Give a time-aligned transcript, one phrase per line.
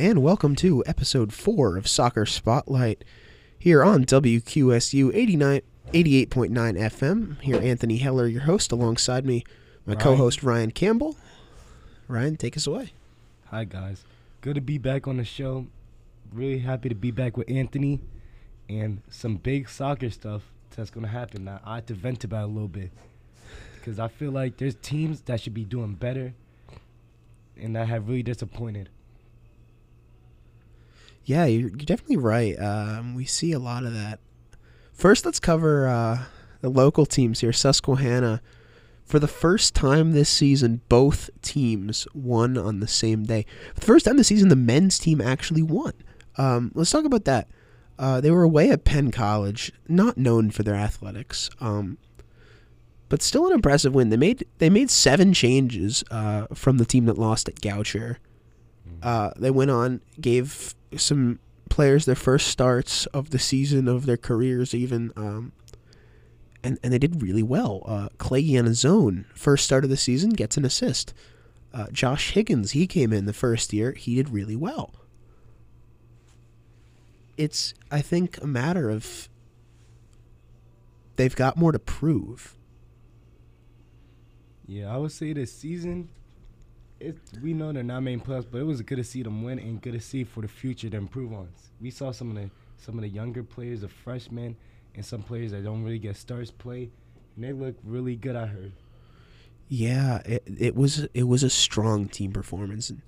[0.00, 3.04] and welcome to episode 4 of Soccer Spotlight
[3.58, 5.60] here on WQSU 89,
[5.92, 7.38] 88.9 FM.
[7.42, 9.44] Here, Anthony Heller, your host, alongside me,
[9.84, 11.18] my co host, Ryan Campbell.
[12.08, 12.94] Ryan, take us away.
[13.48, 14.04] Hi guys,
[14.40, 15.66] good to be back on the show.
[16.32, 18.00] Really happy to be back with Anthony,
[18.70, 20.44] and some big soccer stuff
[20.74, 21.44] that's gonna happen.
[21.44, 22.90] That I have to vent about a little bit
[23.74, 26.32] because I feel like there's teams that should be doing better,
[27.54, 28.88] and that have really disappointed.
[31.30, 32.58] Yeah, you're, you're definitely right.
[32.58, 34.18] Um, we see a lot of that.
[34.92, 36.24] First, let's cover uh,
[36.60, 37.52] the local teams here.
[37.52, 38.42] Susquehanna,
[39.04, 43.46] for the first time this season, both teams won on the same day.
[43.74, 45.92] For the first time this season, the men's team actually won.
[46.36, 47.46] Um, let's talk about that.
[47.96, 51.96] Uh, they were away at Penn College, not known for their athletics, um,
[53.08, 54.10] but still an impressive win.
[54.10, 58.16] They made they made seven changes uh, from the team that lost at Goucher.
[59.02, 64.16] Uh, they went on, gave some players their first starts of the season of their
[64.16, 65.52] careers, even, um,
[66.62, 67.82] and and they did really well.
[67.86, 71.14] Uh, Clay Yanazone, first start of the season, gets an assist.
[71.72, 74.94] Uh, Josh Higgins, he came in the first year, he did really well.
[77.36, 79.28] It's, I think, a matter of
[81.16, 82.56] they've got more to prove.
[84.66, 86.10] Yeah, I would say this season,
[87.00, 89.58] it we know they're not main plus, but it was good to see them win
[89.58, 91.48] and good to see for the future to improve on.
[91.80, 94.56] We saw some of the some of the younger players, the freshmen,
[94.94, 96.90] and some players that don't really get starts play,
[97.34, 98.36] and they look really good.
[98.36, 98.72] I heard.
[99.68, 103.02] Yeah, it, it was it was a strong team performance and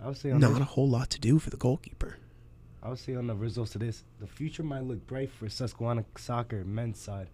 [0.00, 2.18] I would say on not a whole lot to do for the goalkeeper.
[2.82, 6.04] I would say on the results of this, the future might look bright for Susquehanna
[6.16, 7.28] soccer men's side.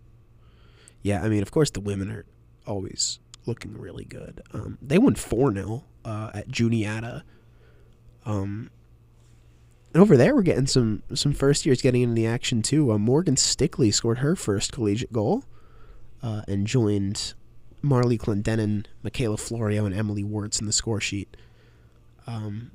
[1.03, 2.25] Yeah, I mean, of course, the women are
[2.67, 4.43] always looking really good.
[4.53, 7.25] Um, they won 4 0 uh, at Juniata.
[8.25, 8.71] Um,
[9.93, 12.91] and over there, we're getting some, some first years getting into the action, too.
[12.91, 15.45] Uh, Morgan Stickley scored her first collegiate goal
[16.23, 17.35] uh, and joined
[17.81, 21.37] Marley Clendenin, Michaela Florio, and Emily Wirtz in the score sheet.
[22.27, 22.73] Um,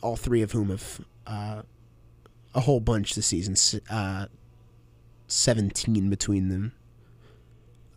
[0.00, 1.62] all three of whom have uh,
[2.54, 3.82] a whole bunch this season.
[3.90, 4.26] Uh,
[5.26, 6.72] 17 between them.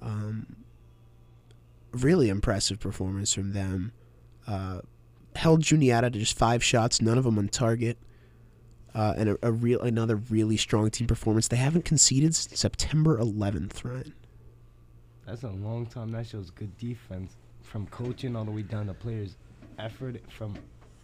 [0.02, 0.56] Um,
[1.92, 3.92] really impressive performance from them.
[4.48, 4.82] Uh,
[5.36, 7.98] held Juniata to just five shots, none of them on target.
[8.94, 11.48] Uh, and a, a real another really strong team performance.
[11.48, 14.14] They haven't conceded since September 11th, Ryan.
[15.26, 16.12] That's a long time.
[16.12, 19.38] That shows good defense from coaching all the way down to players'
[19.80, 20.58] effort from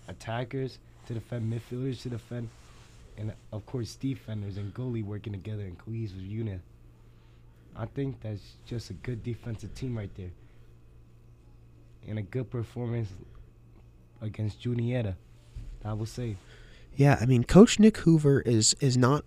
[0.09, 2.49] attackers to defend midfielders to defend,
[3.17, 6.59] and of course defenders and goalie working together in cohesive unit.
[7.75, 10.31] I think that's just a good defensive team right there,
[12.07, 13.09] and a good performance
[14.22, 15.16] against Juniata.
[15.85, 16.38] I will say.
[16.95, 19.23] Yeah, I mean, Coach Nick Hoover is is not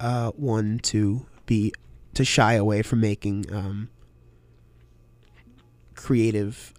[0.00, 1.72] uh, one to be
[2.14, 3.90] to shy away from making um,
[5.94, 6.72] creative.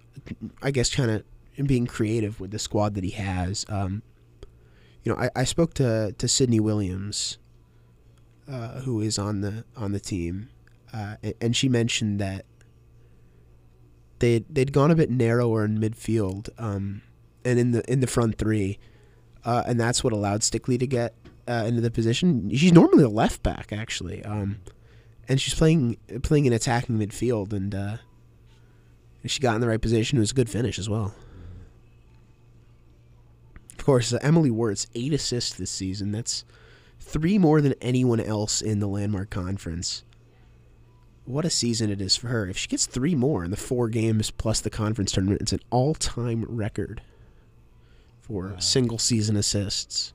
[0.61, 3.65] I guess kind of being creative with the squad that he has.
[3.69, 4.01] Um,
[5.03, 7.37] you know, I, I spoke to to Sydney Williams,
[8.49, 10.49] uh, who is on the on the team,
[10.93, 12.45] uh, a- and she mentioned that
[14.21, 17.01] they they'd gone a bit narrower in midfield, um,
[17.43, 18.79] and in the in the front three
[19.43, 21.15] uh, and that's what allowed Stickley to get
[21.47, 22.49] uh, into the position.
[22.55, 24.59] She's normally a left back, actually, um,
[25.27, 27.97] and she's playing playing in attacking midfield, and uh,
[29.25, 30.17] she got in the right position.
[30.17, 31.13] It was a good finish as well.
[33.77, 36.11] Of course, uh, Emily Wirtz eight assists this season.
[36.11, 36.45] That's
[36.99, 40.03] three more than anyone else in the Landmark Conference.
[41.31, 42.45] What a season it is for her!
[42.49, 45.61] If she gets three more in the four games plus the conference tournament, it's an
[45.69, 47.01] all-time record
[48.19, 48.59] for Wow.
[48.59, 50.11] single season assists.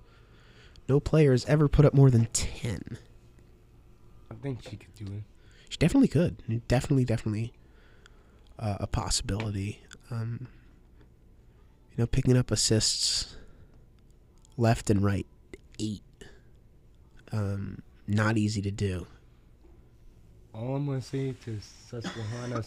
[0.90, 2.98] No player has ever put up more than 10.
[4.30, 5.22] I think she could do it.
[5.70, 6.68] She definitely could.
[6.68, 7.54] Definitely, definitely
[8.58, 9.80] uh, a possibility.
[10.10, 10.48] Um,
[11.92, 13.36] you know, picking up assists
[14.58, 15.26] left and right,
[15.78, 16.02] eight.
[17.32, 19.06] Um, not easy to do.
[20.56, 21.58] All I'm gonna say to
[21.90, 22.62] Susquehanna,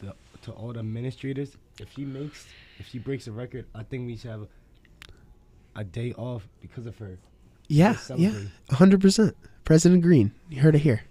[0.00, 2.46] the, to all the administrators, if she makes,
[2.78, 6.86] if she breaks a record, I think we should have a, a day off because
[6.86, 7.18] of her.
[7.66, 8.32] Yeah, yeah,
[8.70, 9.36] hundred percent.
[9.64, 11.02] President Green, you heard it here.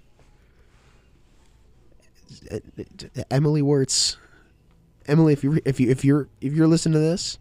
[3.29, 4.17] Emily Wirtz,
[5.05, 7.39] Emily, if you if you if you're if you're listening to this,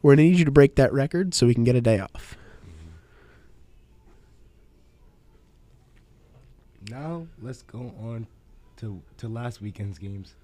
[0.00, 2.36] we're gonna need you to break that record so we can get a day off.
[6.90, 8.26] Now let's go on
[8.78, 10.34] to to last weekend's games.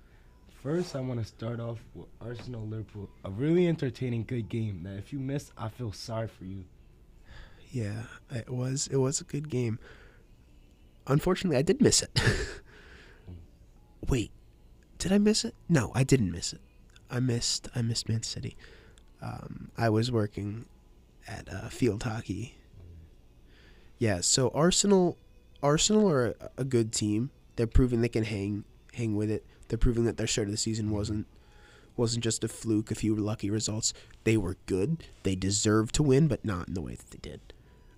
[0.62, 3.08] First, I want to start off with Arsenal Liverpool.
[3.24, 4.82] A really entertaining, good game.
[4.84, 6.64] That if you missed, I feel sorry for you.
[7.72, 9.80] Yeah, it was it was a good game.
[11.08, 12.20] Unfortunately, I did miss it.
[14.08, 14.30] Wait,
[14.98, 15.54] did I miss it?
[15.68, 16.60] No, I didn't miss it.
[17.10, 18.56] I missed I missed Man City.
[19.20, 20.66] Um, I was working
[21.26, 22.56] at uh, field hockey.
[23.98, 25.16] Yeah, so Arsenal
[25.62, 27.30] Arsenal are a, good team.
[27.56, 28.64] They're proving they can hang
[28.94, 29.44] hang with it.
[29.68, 31.26] They're proving that their start of the season wasn't
[31.96, 33.94] wasn't just a fluke, a few lucky results.
[34.24, 35.04] They were good.
[35.22, 37.40] They deserved to win, but not in the way that they did.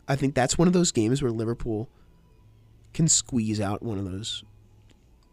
[0.06, 1.88] I think that's one of those games where Liverpool
[2.94, 4.44] can squeeze out one of those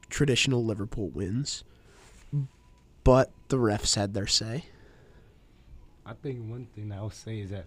[0.10, 1.64] traditional Liverpool wins.
[3.04, 4.66] But the refs had their say.
[6.06, 7.66] I think one thing I'll say is that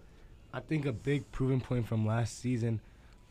[0.53, 2.81] I think a big proven point from last season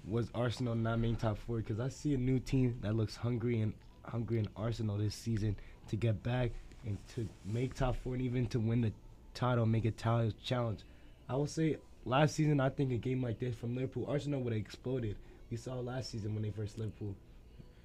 [0.06, 3.60] was Arsenal not making top four because I see a new team that looks hungry
[3.60, 3.72] and
[4.04, 5.56] hungry in Arsenal this season
[5.88, 6.50] to get back
[6.84, 8.92] and to make top four and even to win the
[9.34, 10.80] title, make a title challenge.
[11.28, 14.52] I will say last season I think a game like this from Liverpool, Arsenal would
[14.52, 15.16] have exploded.
[15.50, 17.14] We saw last season when they first Liverpool.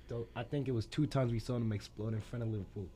[0.07, 2.87] Though I think it was two times we saw them explode in front of Liverpool.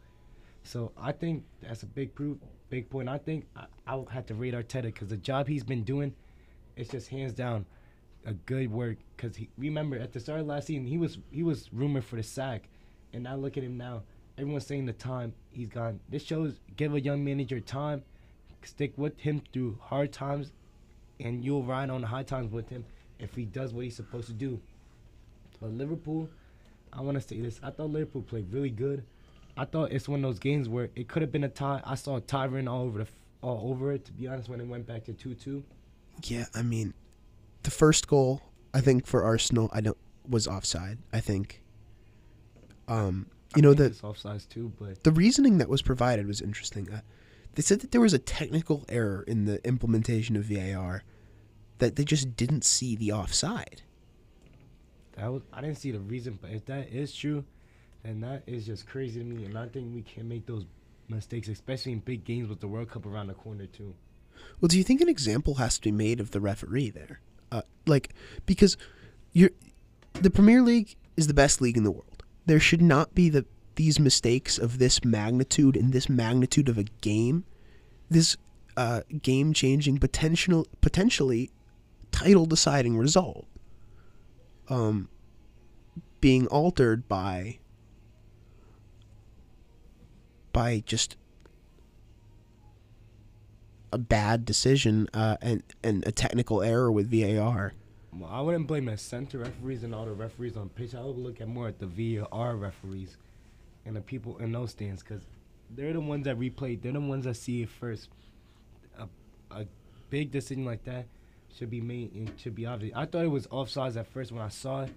[0.63, 2.37] So I think that's a big proof,
[2.69, 3.07] big point.
[3.07, 6.13] I think I, I have to rate Arteta because the job he's been doing,
[6.75, 7.65] it's just hands down
[8.27, 8.97] a good work.
[9.15, 12.23] Because remember at the start of last season he was he was rumored for the
[12.23, 12.67] sack,
[13.13, 14.03] and now look at him now.
[14.37, 15.99] Everyone's saying the time he's gone.
[16.09, 18.03] This shows give a young manager time,
[18.63, 20.51] stick with him through hard times,
[21.19, 22.85] and you'll ride on the high times with him
[23.17, 24.59] if he does what he's supposed to do.
[25.59, 26.29] But Liverpool,
[26.93, 27.59] I want to say this.
[27.63, 29.03] I thought Liverpool played really good.
[29.55, 31.81] I thought it's one of those games where it could have been a tie.
[31.83, 33.07] I saw a tie all over the
[33.41, 34.05] all over it.
[34.05, 35.63] To be honest, when it went back to two two.
[36.23, 36.93] Yeah, I mean,
[37.67, 38.41] the first goal
[38.73, 40.99] I think for Arsenal, I don't was offside.
[41.11, 41.61] I think.
[42.87, 46.89] Um, you I know the it's too, but the reasoning that was provided was interesting.
[46.89, 47.01] Uh,
[47.55, 51.03] they said that there was a technical error in the implementation of VAR,
[51.79, 53.81] that they just didn't see the offside.
[55.17, 56.39] that was I didn't see the reason.
[56.41, 57.43] But if that is true,
[58.03, 59.43] then that is just crazy to me.
[59.43, 60.65] And I think we can make those
[61.09, 63.93] mistakes, especially in big games with the World Cup around the corner too.
[64.61, 67.19] Well, do you think an example has to be made of the referee there?
[67.51, 68.13] Uh, like,
[68.45, 68.77] because
[69.31, 69.51] you're
[70.13, 72.23] the Premier League is the best league in the world.
[72.45, 73.45] There should not be the
[73.75, 77.45] these mistakes of this magnitude in this magnitude of a game,
[78.09, 78.35] this
[78.75, 81.51] uh, game changing potential potentially
[82.11, 83.47] title deciding result.
[84.69, 85.09] Um,
[86.19, 87.59] being altered by
[90.51, 91.15] by just
[93.91, 97.73] a bad decision uh, and and a technical error with VAR.
[98.13, 100.95] Well, I wouldn't blame the center referees and all the referees on pitch.
[100.95, 103.17] I would look at more at the VAR referees
[103.85, 105.23] and the people in those stands because
[105.69, 106.81] they're the ones that replay.
[106.81, 108.09] They're the ones that see it first.
[108.97, 109.07] A,
[109.51, 109.65] a
[110.09, 111.05] big decision like that
[111.55, 112.93] should be made and should be obvious.
[112.95, 114.91] I thought it was offsides at first when I saw it.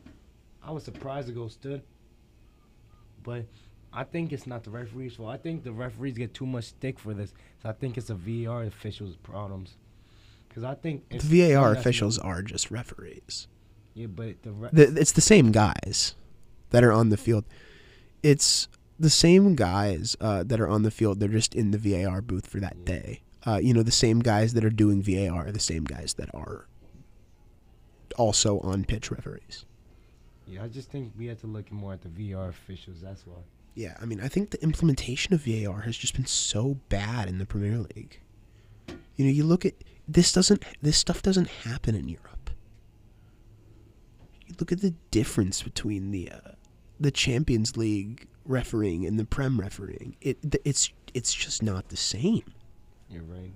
[0.62, 1.82] I was surprised the goal stood,
[3.22, 3.46] but
[3.92, 5.30] I think it's not the referees' fault.
[5.30, 7.32] I think the referees get too much stick for this.
[7.62, 9.76] So I think it's the VAR officials' problems.
[10.48, 13.46] Because I think The VAR officials are just referees.
[13.94, 16.14] Yeah, but the, re- The, it's the same guys
[16.70, 17.44] that are on the field.
[18.22, 21.20] It's the same guys uh, that are on the field.
[21.20, 22.84] They're just in the VAR booth for that Yeah.
[22.84, 23.22] day.
[23.46, 26.28] Uh, you know, the same guys that are doing VAR are the same guys that
[26.34, 26.66] are
[28.16, 29.64] also on pitch referees.
[30.46, 33.00] Yeah, I just think we have to look more at the VR officials.
[33.00, 33.36] That's why.
[33.74, 37.38] Yeah, I mean, I think the implementation of VAR has just been so bad in
[37.38, 38.20] the Premier League.
[39.16, 39.74] You know, you look at
[40.08, 42.50] this doesn't this stuff doesn't happen in Europe.
[44.46, 46.50] You look at the difference between the uh,
[46.98, 50.16] the Champions League refereeing and the Prem refereeing.
[50.20, 52.52] It it's it's just not the same.
[53.08, 53.52] You're right.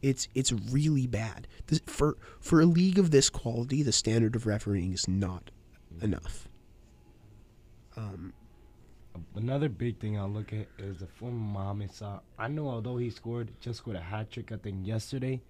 [0.00, 1.48] It's it's really bad.
[1.66, 5.50] This, for for a league of this quality, the standard of refereeing is not
[6.00, 6.48] enough.
[7.96, 8.32] Um,
[9.34, 12.22] Another big thing I'll look at is the former Mohamed Salah.
[12.38, 15.40] I know although he scored just scored a hat trick, I think yesterday,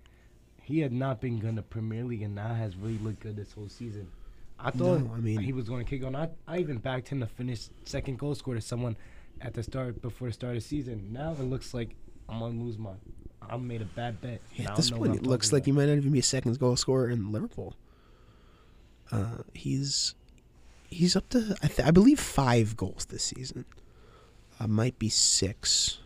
[0.63, 3.37] he had not been good in the Premier League and now has really looked good
[3.37, 4.09] this whole season.
[4.61, 6.17] I thought No, I mean- he was going to kick on.
[6.17, 8.97] I, I even backed him to finish second goal scorer to someone
[9.41, 11.13] at the start before the start of the season.
[11.13, 11.95] Now it looks like
[12.29, 12.91] I'm gonna lose my.
[13.41, 14.41] I made a bad bet.
[14.57, 16.77] Yeah, at this point, it looks like he might not even be a second goal
[16.77, 17.75] scorer in Liverpool.
[19.11, 20.15] Uh, he's
[20.89, 23.65] he's up to I, th- I believe five goals this season.
[24.61, 25.99] Uh, might be six.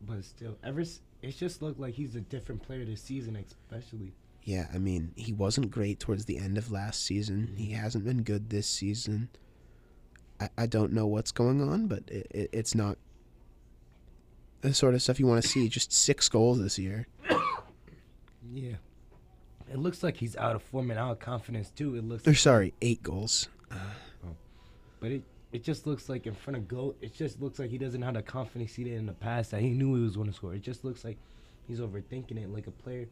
[0.00, 4.12] But still, ever s- it's just looked like he's a different player this season, especially.
[4.44, 7.54] Yeah, I mean he wasn't great towards the end of last season.
[7.56, 9.28] He hasn't been good this season.
[10.40, 12.98] I, I don't know what's going on, but it, it, it's not
[14.60, 15.68] the sort of stuff you want to see.
[15.68, 17.06] Just six goals this year.
[18.52, 18.74] Yeah.
[19.70, 21.96] It looks like he's out of form and out of confidence too.
[21.96, 23.48] It looks Or like, sorry, eight goals.
[23.70, 27.78] But it it just looks like in front of goal, it just looks like he
[27.78, 30.28] doesn't have the confidence he did in the past that he knew he was going
[30.28, 30.54] to score.
[30.54, 31.16] It just looks like
[31.66, 33.06] he's overthinking it, like a player,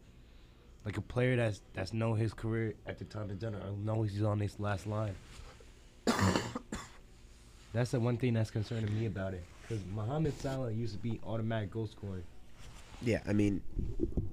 [0.85, 3.77] like a player that's that's know his career at the time of done it or
[3.79, 5.15] know he's on his last line.
[7.73, 11.21] that's the one thing that's concerning me about it, because Mohamed Salah used to be
[11.25, 12.23] automatic goal scorer.
[13.01, 13.63] Yeah, I mean,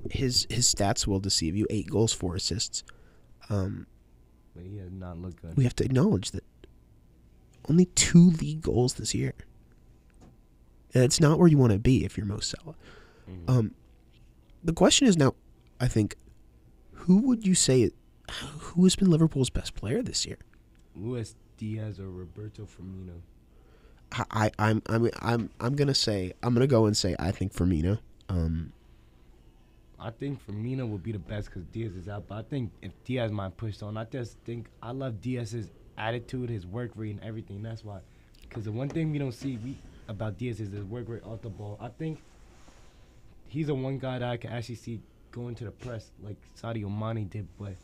[0.09, 1.67] his his stats will deceive you.
[1.69, 2.83] Eight goals, four assists.
[3.49, 3.87] Um,
[4.55, 5.55] But he has not looked good.
[5.57, 6.43] we have to acknowledge that
[7.69, 9.33] only two league goals this year.
[10.93, 12.75] And it's not where you want to be if you're Mo Salah.
[13.29, 13.49] Mhm.
[13.49, 13.75] Um,
[14.63, 15.35] the question is now,
[15.79, 16.15] I think,
[16.93, 17.91] who would you say
[18.59, 20.37] who has been Liverpool's best player this year?
[20.95, 23.21] Luis Diaz or Roberto Firmino.
[24.11, 27.53] I, I I'm I'm I'm I'm gonna say I'm gonna go and say I think
[27.53, 27.99] Firmino.
[28.29, 28.73] Um,
[30.03, 32.27] I think Firmino would be the best because Diaz is out.
[32.27, 36.49] But I think if Diaz might push on, I just think I love Diaz's attitude,
[36.49, 37.61] his work rate, and everything.
[37.61, 37.99] That's why.
[38.41, 39.77] Because the one thing we don't see we,
[40.07, 41.77] about Diaz is his work rate off the ball.
[41.79, 42.19] I think
[43.47, 44.99] he's the one guy that I can actually see
[45.31, 47.47] going to the press like Sadio Mane did.
[47.59, 47.75] But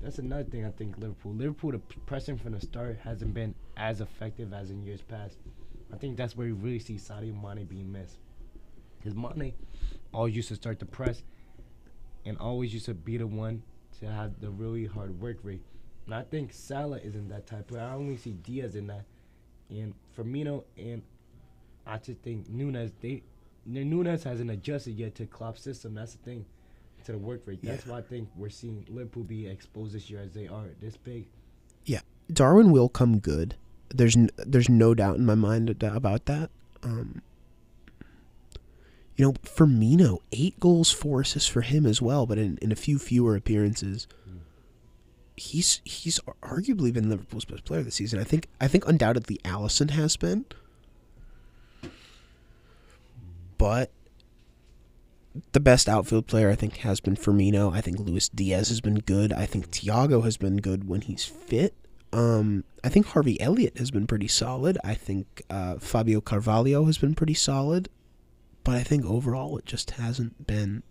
[0.00, 1.34] that's another thing I think Liverpool.
[1.34, 5.36] Liverpool, the pressing from the start hasn't been as effective as in years past.
[5.92, 8.16] I think that's where you really see Sadio Mane being missed.
[8.98, 9.52] Because Mane
[10.14, 11.22] always used to start the press
[12.24, 13.62] and always used to be the one
[14.00, 15.62] to have the really hard work rate.
[16.06, 17.66] And I think Salah isn't that type.
[17.70, 19.04] But I only see Diaz in that,
[19.70, 21.02] and Firmino and
[21.86, 23.22] I just think Nunez they
[23.64, 25.94] Nunez hasn't adjusted yet to Klopp's system.
[25.94, 26.44] That's the thing,
[27.04, 27.60] to the work rate.
[27.62, 27.92] That's Yeah.
[27.92, 31.26] why I think we're seeing Liverpool be exposed this year as they are this big.
[31.84, 32.00] Yeah,
[32.32, 33.54] Darwin will come good.
[33.94, 36.50] There's n- there's no doubt in my mind about that.
[36.82, 37.22] Um,
[39.16, 42.76] you know, Firmino, eight goals, four assists for him as well, but in, in a
[42.76, 44.06] few fewer appearances.
[45.34, 48.20] He's he's arguably been Liverpool's best player this season.
[48.20, 50.44] I think I think undoubtedly Alisson has been,
[53.56, 53.90] but
[55.52, 57.72] the best outfield player I think has been Firmino.
[57.72, 59.32] I think Luis Diaz has been good.
[59.32, 61.74] I think Thiago has been good when he's fit.
[62.12, 64.78] Um, I think Harvey Elliott has been pretty solid.
[64.84, 67.88] I think uh, Fabio Carvalho has been pretty solid,
[68.64, 70.82] but I think overall it just hasn't been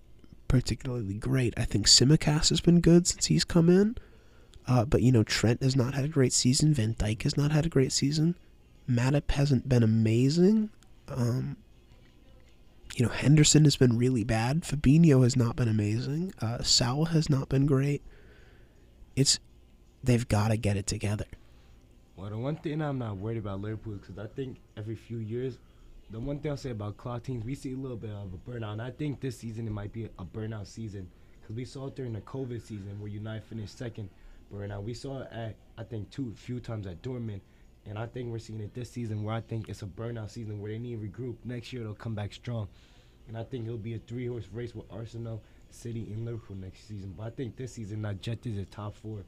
[0.48, 1.54] particularly great.
[1.58, 3.96] I think Tsimikas has been good since he's come in,
[4.68, 6.74] uh, but you know Trent has not had a great season.
[6.74, 8.36] Van Dijk has not had a great season.
[8.90, 10.70] Matip hasn't been amazing.
[11.08, 11.58] Um,
[12.96, 14.64] you know Henderson has been really bad.
[14.64, 16.34] Fabinho has not been amazing.
[16.42, 18.02] Uh, has not been great.
[19.16, 19.40] It's
[20.04, 21.26] they've got to get it together.
[22.16, 25.58] Well, the one thing I'm not worried about Liverpool because I think every few years,
[26.12, 28.50] the one thing I'll say about Klopp teams, we see a little bit of a
[28.50, 28.74] burnout.
[28.74, 31.08] And I think this season it might be a burnout season
[31.40, 34.10] because we saw it during the COVID season where United finished second
[34.54, 34.84] burnout.
[34.84, 37.40] We saw it at I think two few times at Dortmund,
[37.86, 40.60] and I think we're seeing it this season where I think it's a burnout season
[40.60, 41.38] where they need to regroup.
[41.46, 42.68] Next year they'll come back strong,
[43.28, 46.88] and I think it'll be a three horse race with Arsenal, City, and Liverpool next
[46.88, 47.14] season.
[47.18, 49.24] But I think this season not Jet is a top four.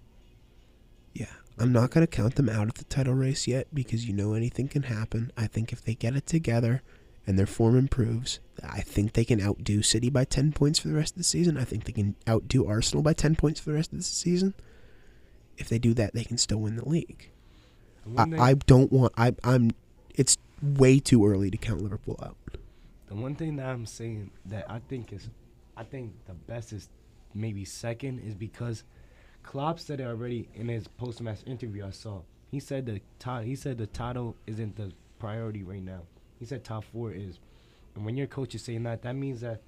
[1.13, 1.27] Yeah,
[1.57, 4.33] I'm not going to count them out of the title race yet because you know
[4.33, 5.31] anything can happen.
[5.37, 6.81] I think if they get it together
[7.25, 10.95] and their form improves, I think they can outdo City by 10 points for the
[10.95, 11.57] rest of the season.
[11.57, 14.53] I think they can outdo Arsenal by 10 points for the rest of the season.
[15.57, 17.29] If they do that, they can still win the league.
[18.17, 19.71] I, thing- I don't want I I'm
[20.15, 22.35] it's way too early to count Liverpool out.
[23.07, 25.29] The one thing that I'm saying that I think is,
[25.77, 26.89] I think the best is
[27.33, 28.83] maybe second is because
[29.43, 32.21] Klopp said it already in his post-match interview I saw.
[32.49, 33.45] He said the title.
[33.45, 36.01] He said the title isn't the priority right now.
[36.39, 37.39] He said top four is,
[37.95, 39.61] and when your coach is saying that, that means that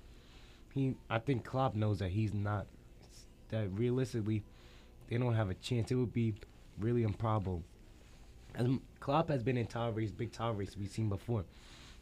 [0.73, 0.95] he.
[1.09, 2.67] I think Klopp knows that he's not.
[3.49, 4.43] That realistically,
[5.07, 5.91] they don't have a chance.
[5.91, 6.35] It would be
[6.79, 7.63] really improbable.
[8.55, 8.67] As
[8.99, 11.45] Klopp has been in title race, big title race we've seen before.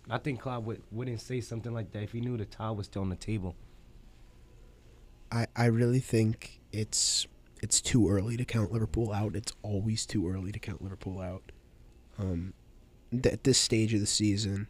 [0.10, 2.88] I think Klopp would, wouldn't say something like that if he knew the title was
[2.88, 3.56] still on the table.
[5.32, 7.26] I, I really think it's
[7.64, 9.38] it's too early to count Liverpool out.
[9.38, 11.54] It's always too early to count Liverpool out.
[12.20, 12.54] Um,
[13.24, 14.68] at this stage of the season,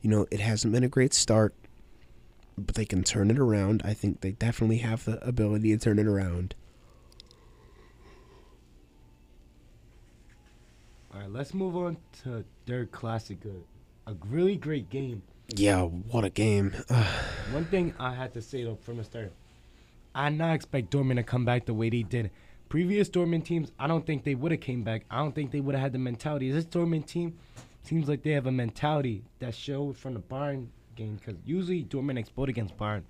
[0.00, 1.54] you know, it hasn't been a great start,
[2.56, 3.82] but they can turn it around.
[3.84, 6.54] I think they definitely have the ability to turn it around.
[11.12, 13.60] All right, let's move on to Der Klassiker.
[14.06, 15.20] A, a really great game.
[15.54, 16.70] Yeah, what a game.
[17.52, 19.32] One thing I had to say though from the start,
[20.18, 22.32] I not expect Dortmund to come back the way they did.
[22.68, 25.04] Previous Dortmund teams, I don't think they would have came back.
[25.08, 26.50] I don't think they would have had the mentality.
[26.50, 27.38] This Dortmund team
[27.84, 32.18] seems like they have a mentality that showed from the Bayern game because usually Dortmund
[32.18, 33.04] explode against Bayern.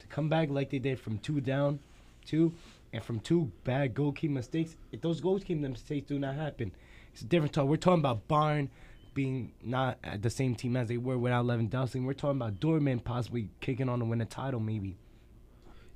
[0.00, 1.78] To come back like they did from two down,
[2.26, 2.52] two,
[2.92, 6.72] and from two bad goalkeeping mistakes, if those goalkeeping mistakes do not happen,
[7.12, 7.68] it's a different talk.
[7.68, 8.70] We're talking about Bayern
[9.14, 12.04] being not at the same team as they were without Lewandowski.
[12.04, 14.96] We're talking about Dortmund possibly kicking on to win a title, maybe.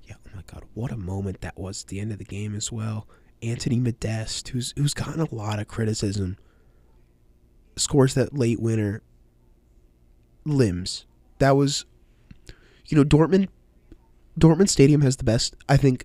[0.07, 2.55] Yeah, oh my god, what a moment that was at the end of the game
[2.55, 3.07] as well.
[3.43, 6.37] Anthony Modeste, who's who's gotten a lot of criticism,
[7.77, 9.03] scores that late winner.
[10.47, 11.07] Limbs.
[11.39, 11.87] That was
[12.87, 13.49] you know, Dortmund
[14.39, 16.05] Dortmund Stadium has the best I think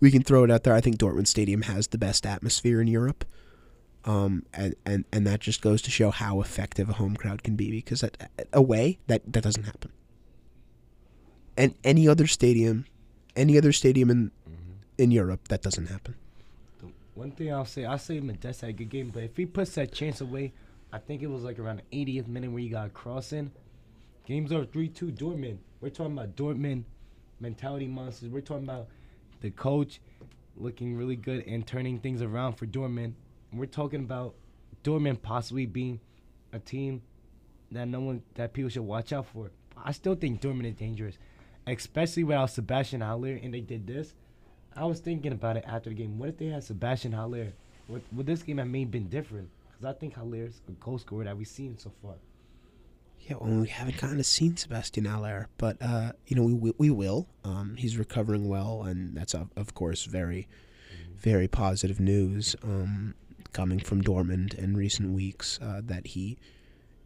[0.00, 0.74] we can throw it out there.
[0.74, 3.24] I think Dortmund Stadium has the best atmosphere in Europe.
[4.04, 7.56] Um, and, and, and that just goes to show how effective a home crowd can
[7.56, 9.90] be because at, at, away that, that doesn't happen.
[11.56, 12.86] And any other stadium,
[13.38, 14.72] any other stadium in mm-hmm.
[14.98, 16.14] in Europe, that doesn't happen.
[16.80, 19.46] The one thing I'll say, I'll say Modeste had a good game, but if he
[19.46, 20.52] puts that chance away,
[20.92, 23.50] I think it was like around the 80th minute where he got a cross in.
[24.26, 25.58] Games are 3 2 Dortmund.
[25.80, 26.84] We're talking about Dortmund
[27.40, 28.28] mentality monsters.
[28.28, 28.88] We're talking about
[29.40, 30.00] the coach
[30.56, 33.12] looking really good and turning things around for Dortmund.
[33.52, 34.34] We're talking about
[34.82, 36.00] Dortmund possibly being
[36.52, 37.02] a team
[37.70, 39.50] that no one that people should watch out for.
[39.82, 41.18] I still think Dortmund is dangerous,
[41.76, 43.38] especially without Sebastian Haller.
[43.42, 44.14] And they did this.
[44.76, 46.18] I was thinking about it after the game.
[46.18, 47.52] What if they had Sebastian Haller?
[47.88, 49.48] Would, would this game have maybe been different?
[49.70, 52.14] Because I think Haller's a goal scorer that we've seen so far.
[53.20, 56.90] Yeah, well, we haven't kind of seen Sebastian Haller, but uh, you know we we,
[56.90, 57.26] will.
[57.44, 60.48] Um, he's recovering well, and that's of, of course very,
[61.16, 63.14] very positive news um,
[63.52, 66.38] coming from Dortmund in recent weeks uh, that he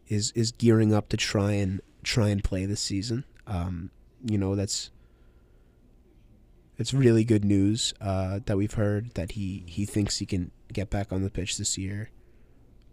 [0.07, 3.25] is is gearing up to try and try and play this season.
[3.45, 3.89] Um,
[4.23, 4.91] you know that's
[6.77, 10.89] it's really good news uh, that we've heard that he he thinks he can get
[10.89, 12.09] back on the pitch this year.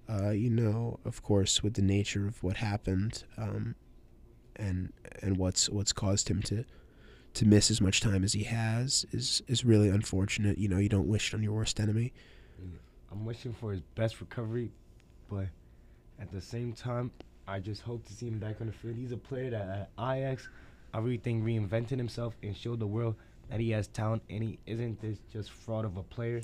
[0.08, 3.74] Uh, you know, of course, with the nature of what happened, um,
[4.56, 6.64] and and what's what's caused him to
[7.32, 10.58] to miss as much time as he has is is really unfortunate.
[10.58, 12.12] You know, you don't wish it on your worst enemy.
[13.12, 14.70] I'm wishing for his best recovery,
[15.28, 15.46] but
[16.20, 17.10] at the same time,
[17.48, 18.96] I just hope to see him back on the field.
[18.96, 20.48] He's a player that at Ajax,
[20.92, 23.16] I really think reinvented himself and showed the world
[23.48, 26.42] that he has talent and he isn't this just fraud of a player.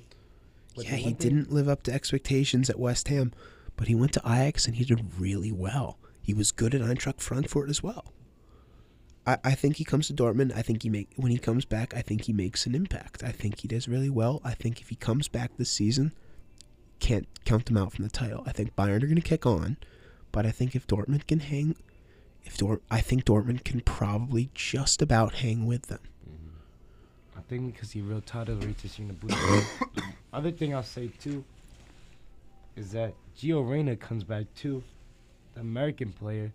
[0.75, 3.33] But yeah, he thing- didn't live up to expectations at West Ham,
[3.77, 5.99] but he went to Ajax and he did really well.
[6.21, 8.13] He was good at Eintracht Frankfurt as well.
[9.27, 10.53] I, I think he comes to Dortmund.
[10.57, 11.95] I think he make when he comes back.
[11.95, 13.23] I think he makes an impact.
[13.23, 14.41] I think he does really well.
[14.45, 16.13] I think if he comes back this season,
[16.99, 18.43] can't count them out from the title.
[18.47, 19.77] I think Bayern are going to kick on,
[20.33, 21.77] but I think if Dortmund can hang,
[22.47, 25.99] if Dort, I think Dortmund can probably just about hang with them.
[26.27, 27.39] Mm-hmm.
[27.39, 30.03] I think because he real tired of reaching the Bundesliga.
[30.33, 31.45] Other thing I'll say too
[32.77, 34.83] is that Gio Reyna comes back too,
[35.55, 36.53] the American player,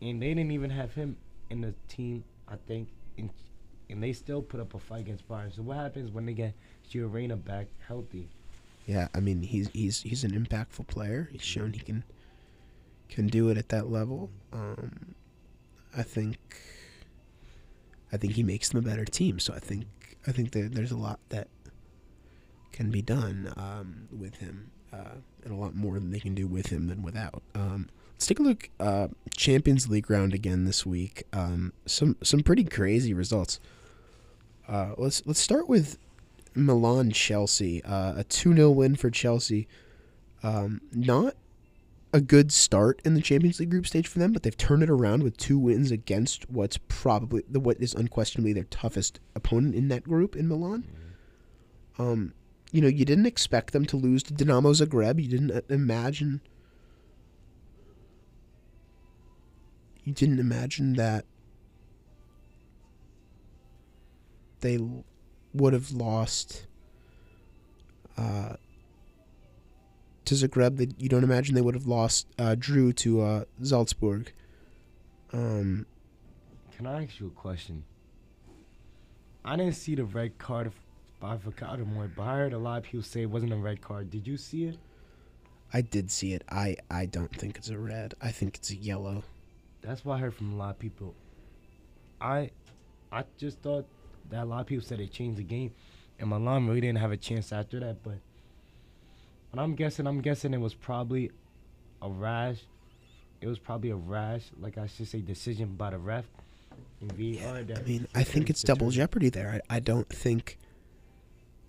[0.00, 1.16] and they didn't even have him
[1.50, 2.24] in the team.
[2.48, 3.28] I think, and,
[3.90, 5.54] and they still put up a fight against Bayern.
[5.54, 6.54] So what happens when they get
[6.90, 8.28] Gio Reyna back healthy?
[8.86, 11.28] Yeah, I mean he's he's he's an impactful player.
[11.32, 12.04] He's shown he can
[13.08, 14.30] can do it at that level.
[14.52, 15.14] Um,
[15.96, 16.38] I think
[18.12, 19.38] I think he makes them a better team.
[19.38, 19.86] So I think
[20.26, 21.48] I think that there's a lot that
[22.72, 26.46] can be done um, with him, uh, and a lot more than they can do
[26.46, 27.42] with him than without.
[27.54, 28.68] Um, let's take a look.
[28.78, 31.24] Uh, Champions League round again this week.
[31.32, 33.60] Um, some some pretty crazy results.
[34.68, 35.98] Uh, let's let's start with
[36.54, 37.82] Milan Chelsea.
[37.84, 39.68] Uh, a 2 0 win for Chelsea.
[40.42, 41.34] Um, not
[42.16, 44.88] a good start in the Champions League group stage for them, but they've turned it
[44.88, 49.88] around with two wins against what's probably the what is unquestionably their toughest opponent in
[49.88, 50.84] that group in Milan.
[51.98, 52.32] Um,
[52.72, 55.22] you know, you didn't expect them to lose to Dinamo Zagreb.
[55.22, 56.40] You didn't uh, imagine.
[60.02, 61.26] You didn't imagine that
[64.60, 64.78] they
[65.52, 66.66] would have lost
[68.16, 68.56] uh,
[70.26, 70.76] to Zagreb.
[70.76, 74.32] They, you don't imagine they would have lost uh, Drew to uh, Salzburg.
[75.32, 75.86] Um,
[76.76, 77.84] Can I ask you a question?
[79.44, 80.72] I didn't see the red card
[81.20, 83.80] by Fikayo Tomori, but I heard a lot of people say it wasn't a red
[83.80, 84.10] card.
[84.10, 84.78] Did you see it?
[85.72, 86.42] I did see it.
[86.48, 88.14] I, I don't think it's a red.
[88.20, 89.24] I think it's a yellow.
[89.82, 91.14] That's what I heard from a lot of people.
[92.20, 92.50] I
[93.12, 93.86] I just thought
[94.30, 95.72] that a lot of people said they changed the game,
[96.18, 98.02] and Milan really didn't have a chance after that.
[98.02, 98.18] But
[99.50, 101.30] what I'm guessing, I'm guessing it was probably
[102.02, 102.58] a rash.
[103.40, 106.24] It was probably a rash, like I should say, decision by the ref
[107.00, 109.60] that I mean, I think it's double jeopardy there.
[109.70, 110.58] I, I don't think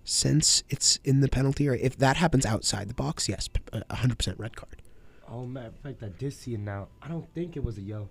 [0.04, 3.80] since it's in the penalty area, if that happens outside the box, yes, p- a
[3.94, 4.82] 100% red card.
[5.30, 6.88] Oh, matter of fact, I did see it now.
[7.02, 8.08] I don't think it was a yellow.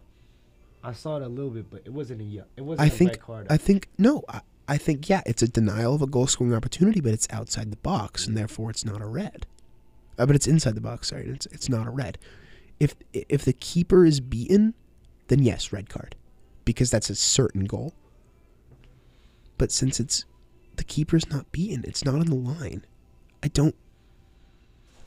[0.84, 2.48] I saw it a little bit, but it wasn't a yellow.
[2.56, 3.48] It wasn't I a think red card.
[3.50, 4.24] I think no.
[4.30, 7.72] I, I think yeah, it's a denial of a goal scoring opportunity, but it's outside
[7.72, 9.48] the box, and therefore it's not a red.
[10.18, 11.10] Uh, but it's inside the box.
[11.10, 12.18] Sorry, it's it's not a red.
[12.80, 14.74] If if the keeper is beaten,
[15.28, 16.16] then yes, red card,
[16.66, 17.94] because that's a certain goal.
[19.58, 20.26] But since it's
[20.76, 22.86] the keeper's not beaten, it's not on the line.
[23.44, 23.76] I don't.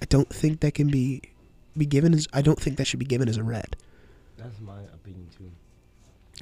[0.03, 1.23] I don't think that can be
[1.77, 2.27] be given as.
[2.33, 3.77] I don't think that should be given as a red.
[4.37, 5.51] That's my opinion too.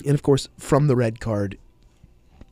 [0.06, 1.58] And of course, from the red card,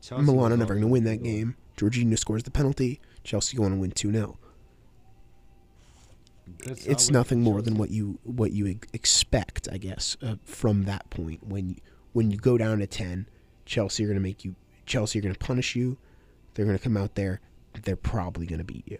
[0.01, 1.23] Chelsea Milan are never going to win that good.
[1.23, 1.55] game.
[1.77, 2.99] Jorginho scores the penalty.
[3.23, 4.37] Chelsea going to win 2 0.
[6.63, 11.45] It's nothing more than what you what you expect, I guess, uh, from that point.
[11.45, 11.75] When you,
[12.13, 13.27] when you go down to 10,
[13.65, 14.55] Chelsea are going to make you
[14.85, 15.97] Chelsea are going to punish you.
[16.53, 17.39] They're going to come out there.
[17.83, 18.97] They're probably going to beat you.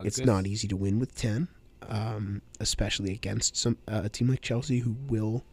[0.00, 1.48] A It's not easy to win with 10,
[1.88, 5.44] um, especially against some uh, a team like Chelsea who will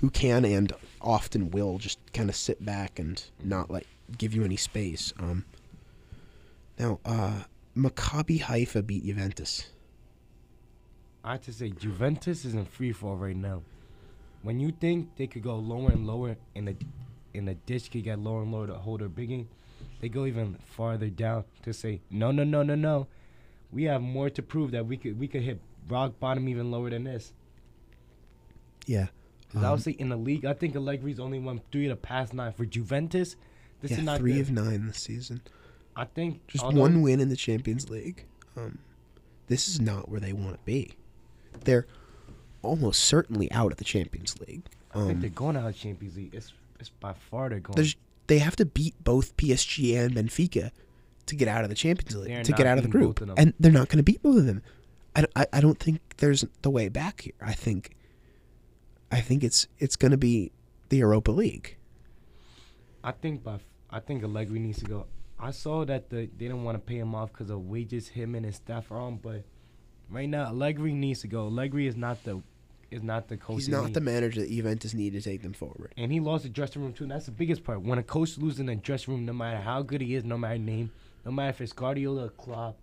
[0.00, 3.86] who can and often will just kind of sit back and not like
[4.18, 5.12] give you any space.
[5.18, 5.44] Um,
[6.78, 7.44] now, uh,
[7.76, 9.70] Maccabi Haifa beat Juventus.
[11.24, 13.62] I have to say, Juventus is in free fall right now.
[14.42, 16.76] When you think they could go lower and lower, and the
[17.34, 19.48] and the ditch could get lower and lower to hold their bigging,
[20.00, 23.06] they go even farther down to say, no, no, no, no, no.
[23.72, 26.90] We have more to prove that we could we could hit rock bottom even lower
[26.90, 27.32] than this.
[28.86, 29.06] Yeah,
[29.48, 31.90] Because I Um, would say in the league, I think Allegri's only won three of
[31.90, 32.52] the past nine.
[32.52, 33.36] For Juventus,
[33.80, 34.40] this yeah, is not three good.
[34.42, 35.40] of nine this season.
[35.96, 38.24] I think Just one win in the Champions League.
[38.56, 38.78] Um,
[39.46, 40.96] this is not where they want to be.
[41.64, 41.86] They're
[42.62, 44.62] almost certainly out of the Champions League.
[44.92, 46.34] I think Um, they're going out of Champions League.
[46.34, 47.86] It's it's by far they're going.
[48.26, 50.70] They have to beat both PSG and Benfica
[51.26, 53.30] to get out of the Champions League They're to get out of the group, of
[53.36, 54.62] and they're not going to beat both of them.
[55.16, 57.34] I, don't- I, I don't think there's the way back here.
[57.40, 57.96] I think
[59.12, 60.52] I think it's it's going to be
[60.88, 61.76] the Europa League.
[63.02, 63.58] I think by
[63.90, 65.06] I think Allegri needs to go.
[65.38, 68.34] I saw that the they don't want to pay him off because of wages him
[68.34, 69.44] and his staff are on, but
[70.14, 71.46] right now Allegri needs to go.
[71.46, 72.42] Allegri is not the
[72.90, 73.56] is not the coach.
[73.56, 75.92] He's not the manager that Juventus need to take them forward.
[75.96, 77.04] and he lost the dressing room too.
[77.04, 77.82] And that's the biggest part.
[77.82, 80.38] When a coach loses in the dressing room, no matter how good he is, no
[80.38, 80.92] matter name,
[81.24, 82.76] no matter if it's Guardiola or Klopp,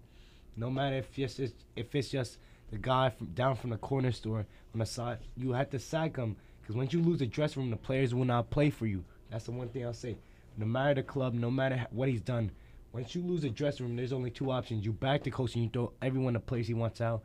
[0.57, 2.37] no matter if just it's, if it's just
[2.71, 6.17] the guy from down from the corner store on the side, you have to sack
[6.17, 9.03] him because once you lose the dressing room, the players will not play for you.
[9.29, 10.17] That's the one thing I'll say.
[10.57, 12.51] No matter the club, no matter what he's done,
[12.93, 15.63] once you lose the dressing room, there's only two options: you back the coach and
[15.63, 17.23] you throw everyone the place he wants out,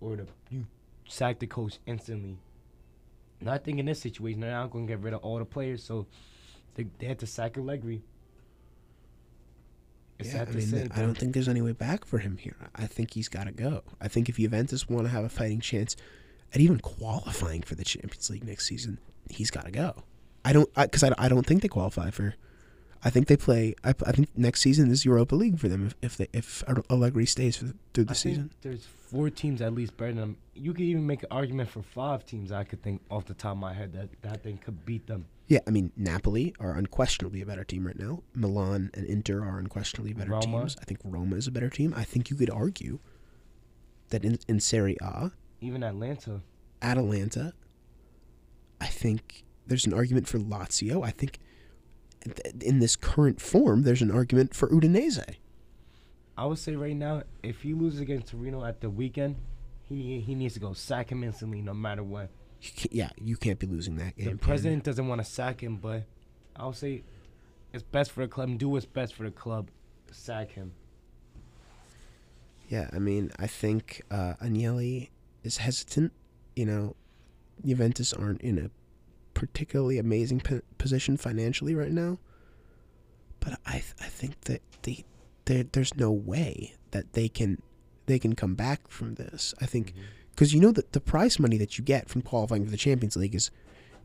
[0.00, 0.66] or the, you
[1.08, 2.38] sack the coach instantly.
[3.40, 5.44] And I think in this situation, they're not going to get rid of all the
[5.44, 6.06] players, so
[6.74, 8.02] they, they had to sack Allegri.
[10.18, 12.56] It's Yeah, I to mean, I don't think there's any way back for him here.
[12.76, 13.82] I think he's got to go.
[14.00, 15.96] I think if Juventus want to have a fighting chance
[16.52, 18.98] at even qualifying for the Champions League next season,
[19.30, 20.04] he's got to go.
[20.44, 22.34] I don't because I, I, don't think they qualify for.
[23.02, 23.74] I think they play.
[23.82, 27.24] I, I think next season is Europa League for them if if, they, if Allegri
[27.26, 28.50] stays for the, through the I think season.
[28.60, 30.36] there's four teams at least better than them.
[30.54, 32.52] You could even make an argument for five teams.
[32.52, 35.24] I could think off the top of my head that that thing could beat them.
[35.48, 38.22] Yeah, I mean Napoli are unquestionably a better team right now.
[38.34, 40.60] Milan and Inter are unquestionably better Roma.
[40.60, 40.76] teams.
[40.80, 41.94] I think Roma is a better team.
[41.96, 42.98] I think you could argue
[44.10, 45.30] that in in Serie A,
[45.62, 46.42] Even Atlanta.
[46.82, 47.54] Atalanta.
[48.80, 51.04] I think there's an argument for Lazio.
[51.04, 51.40] I think th-
[52.60, 55.36] in this current form, there's an argument for Udinese.
[56.36, 59.36] I would say right now, if he loses against Torino at the weekend,
[59.82, 62.30] he he needs to go sack him instantly, no matter what.
[62.62, 64.30] You yeah, you can't be losing that game.
[64.30, 66.04] The president doesn't want to sack him, but
[66.56, 67.02] I would say
[67.72, 68.56] it's best for the club.
[68.58, 69.70] Do what's best for the club.
[70.10, 70.72] Sack him.
[72.68, 75.10] Yeah, I mean, I think uh, Agnelli
[75.42, 76.12] is hesitant.
[76.54, 76.96] You know,
[77.64, 78.70] Juventus aren't in a
[79.34, 82.18] particularly amazing p- position financially right now,
[83.40, 85.04] but I th- I think that they,
[85.44, 87.62] they there's no way that they can
[88.06, 89.54] they can come back from this.
[89.60, 89.94] I think
[90.30, 93.16] because you know that the prize money that you get from qualifying for the Champions
[93.16, 93.50] League is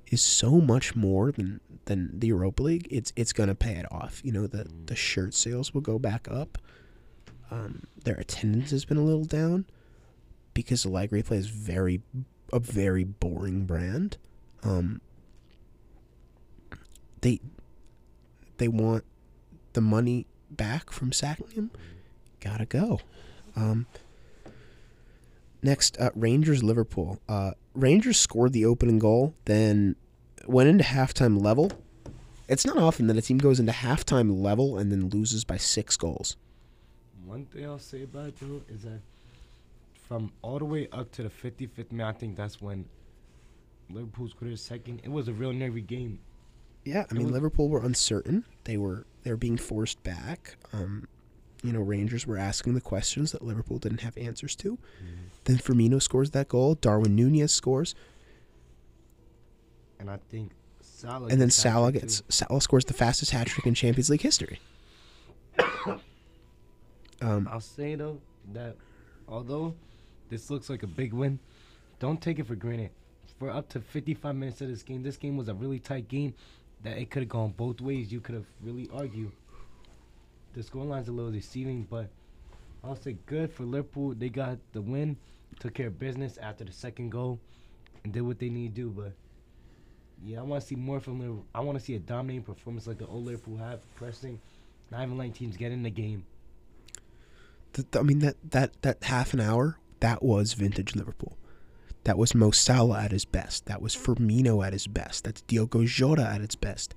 [0.07, 2.87] is so much more than than the Europa League.
[2.91, 4.21] It's it's gonna pay it off.
[4.23, 6.57] You know the the shirt sales will go back up.
[7.51, 9.65] Um, their attendance has been a little down
[10.53, 12.01] because Allegri plays very
[12.51, 14.17] a very boring brand.
[14.63, 15.01] Um,
[17.25, 17.39] they
[18.57, 19.03] they want
[19.73, 21.71] the money back from sacking him.
[22.39, 22.99] Gotta go.
[23.55, 23.87] Um,
[25.63, 27.19] next, uh, Rangers Liverpool.
[27.27, 29.95] Uh, Rangers scored the opening goal, then
[30.45, 31.71] went into halftime level.
[32.47, 35.97] It's not often that a team goes into halftime level and then loses by six
[35.97, 36.37] goals.
[37.25, 39.01] One thing I'll say about it though is that
[40.07, 42.85] from all the way up to the 55th minute, I think that's when
[43.89, 45.01] Liverpool scored second.
[45.03, 46.19] It was a real nervy game.
[46.85, 48.45] Yeah, I mean Liverpool were uncertain.
[48.63, 50.55] They were they were being forced back.
[50.71, 51.07] Um,
[51.63, 54.77] you know, Rangers were asking the questions that Liverpool didn't have answers to.
[55.45, 56.75] Then Firmino scores that goal.
[56.75, 57.95] Darwin Nunez scores,
[59.99, 61.27] And I think Salah.
[61.27, 62.25] and then Salah gets too.
[62.29, 64.59] Salah scores the fastest hat trick in Champions League history.
[67.21, 68.19] Um, I'll say though
[68.53, 68.75] that
[69.27, 69.73] although
[70.29, 71.39] this looks like a big win,
[71.99, 72.89] don't take it for granted.
[73.39, 76.33] For up to 55 minutes of this game, this game was a really tight game
[76.85, 78.11] that it could have gone both ways.
[78.11, 79.31] You could have really argued.
[80.53, 82.07] The scoreline's a little deceiving, but
[82.83, 84.13] I'll say good for Liverpool.
[84.13, 85.17] They got the win,
[85.59, 87.39] took care of business after the second goal,
[88.03, 88.89] and did what they need to do.
[88.89, 89.13] But
[90.23, 91.45] yeah, I want to see more from Liverpool.
[91.53, 94.39] I want to see a dominating performance like the old Liverpool have, pressing,
[94.91, 96.23] not even letting teams get in the game.
[97.93, 101.35] I mean that that that half an hour that was vintage Liverpool.
[102.05, 103.65] That was Mo Salah at his best.
[103.65, 105.23] That was Firmino at his best.
[105.23, 106.93] That's Diogo Jota at its best.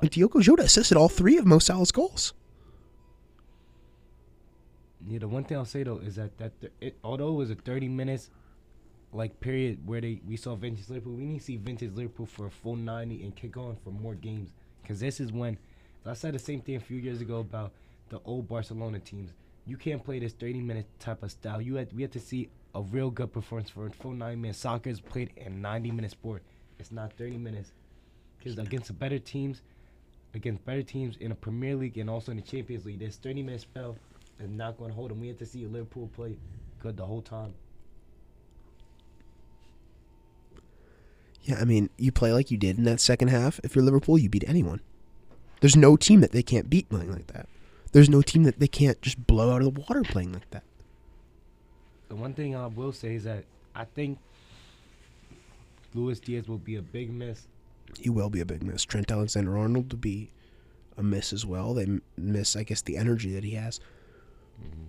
[0.00, 2.32] And Diogo Jota assisted all three of Mo Salah's goals.
[5.06, 7.50] Yeah, the one thing I'll say though is that that th- it, although it was
[7.50, 8.30] a 30 minutes
[9.12, 12.46] like period where they we saw vintage Liverpool, we need to see vintage Liverpool for
[12.46, 14.50] a full 90 and kick on for more games
[14.82, 15.58] because this is when
[16.06, 17.72] I said the same thing a few years ago about
[18.10, 19.32] the old Barcelona teams.
[19.66, 21.60] You can't play this 30 minute type of style.
[21.60, 24.58] You had we had to see a real good performance for a full 90 minutes.
[24.58, 26.42] Soccer is played in 90 minute sport.
[26.78, 27.72] It's not 30 minutes
[28.38, 29.62] because against better teams,
[30.34, 33.42] against better teams in the Premier League and also in the Champions League, this 30
[33.42, 33.96] minute spell
[34.40, 35.20] is not going to hold them.
[35.20, 36.36] We had to see Liverpool play
[36.80, 37.54] good the whole time.
[41.42, 43.60] Yeah, I mean, you play like you did in that second half.
[43.62, 44.80] If you're Liverpool, you beat anyone.
[45.60, 47.48] There's no team that they can't beat playing like that.
[47.92, 50.64] There's no team that they can't just blow out of the water playing like that.
[52.14, 53.42] The one thing I will say is that
[53.74, 54.20] I think
[55.94, 57.48] Luis Diaz will be a big miss.
[57.98, 58.84] He will be a big miss.
[58.84, 60.30] Trent Alexander-Arnold will be
[60.96, 61.74] a miss as well.
[61.74, 63.80] They miss, I guess, the energy that he has.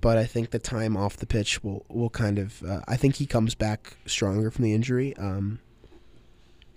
[0.01, 2.61] But I think the time off the pitch will will kind of.
[2.61, 5.17] Uh, I think he comes back stronger from the injury.
[5.17, 5.57] Um,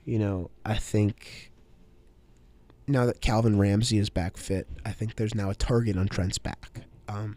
[0.06, 1.52] you know, I think
[2.86, 6.38] now that Calvin Ramsey is back fit, I think there's now a target on Trent's
[6.38, 6.86] back.
[7.06, 7.36] Um,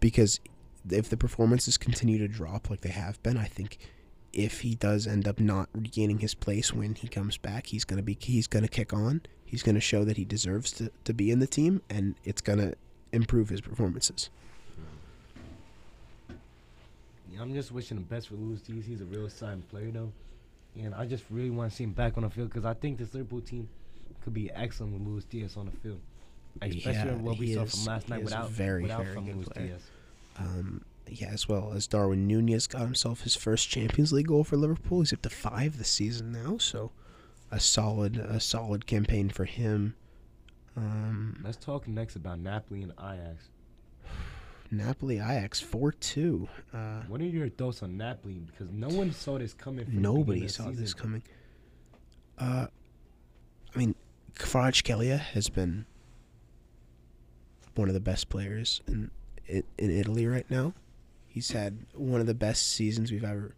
[0.00, 0.40] because
[0.90, 3.78] if the performances continue to drop like they have been, I think
[4.32, 8.02] if he does end up not regaining his place when he comes back, he's gonna
[8.02, 9.20] be he's gonna kick on.
[9.44, 12.72] He's gonna show that he deserves to, to be in the team, and it's gonna
[13.12, 14.30] improve his performances.
[17.32, 18.84] Yeah, I'm just wishing the best for Luis Diaz.
[18.86, 20.12] He's a real exciting player though,
[20.78, 22.98] and I just really want to see him back on the field because I think
[22.98, 23.68] this Liverpool team
[24.24, 26.00] could be excellent with Luis Diaz on the field,
[26.60, 29.48] especially Yeah, what we saw is- from last night without very, without very from Luis
[29.48, 29.66] player.
[29.68, 29.80] Diaz.
[30.38, 34.56] Um, yeah, as well as Darwin Nunez got himself his first Champions League goal for
[34.56, 35.00] Liverpool.
[35.00, 36.90] He's up to five this season now, so
[37.50, 39.94] a solid a solid campaign for him.
[40.76, 43.50] Um, Let's talk next about Napoli and Ajax.
[44.70, 46.48] Napoli Ajax four two.
[46.72, 48.40] Uh, What are your thoughts on Napoli?
[48.46, 49.84] Because no one saw this coming.
[49.84, 51.22] From nobody beginning of the saw this coming.
[52.38, 52.66] Uh,
[53.74, 53.94] I mean,
[54.38, 55.84] Kvaratskhelia has been
[57.74, 59.10] one of the best players in
[59.46, 60.74] in Italy right now.
[61.26, 63.54] He's had one of the best seasons we've ever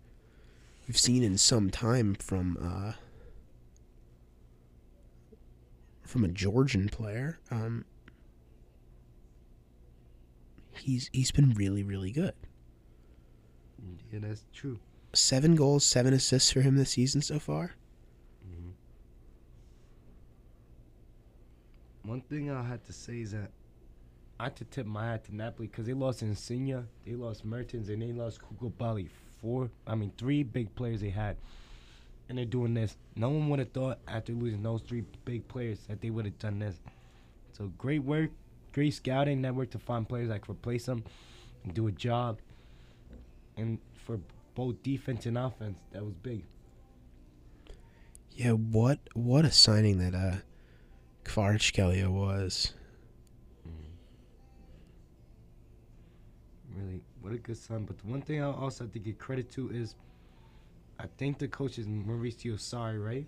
[0.87, 2.93] we've seen in some time from uh,
[6.03, 7.39] from a Georgian player.
[7.51, 7.85] Um,
[10.77, 12.35] he's he's been really really good.
[14.13, 14.79] Yeah, that's true.
[15.13, 17.75] Seven goals, seven assists for him this season so far.
[22.05, 23.51] One thing I had to say is that
[24.45, 28.03] I to tip my hat to Napoli because they lost Insigne, they lost Mertens, and
[28.03, 29.09] they lost Koulibaly.
[29.41, 31.37] Four, I mean, three big players they had.
[32.29, 32.97] And they're doing this.
[33.17, 36.39] No one would have thought after losing those three big players that they would have
[36.39, 36.77] done this.
[37.53, 38.31] So great work,
[38.73, 41.05] great scouting network to find players that could replace them
[41.63, 42.39] and do a job.
[43.57, 44.21] And for
[44.55, 46.45] both defense and offense, that was big.
[48.33, 50.37] Yeah, what what a signing that uh
[51.25, 52.75] Kvaratskhelia was.
[56.77, 57.85] Really, what a good son.
[57.85, 59.95] But the one thing I also have to give credit to is,
[60.99, 63.27] I think the coach is Mauricio Sarri, right?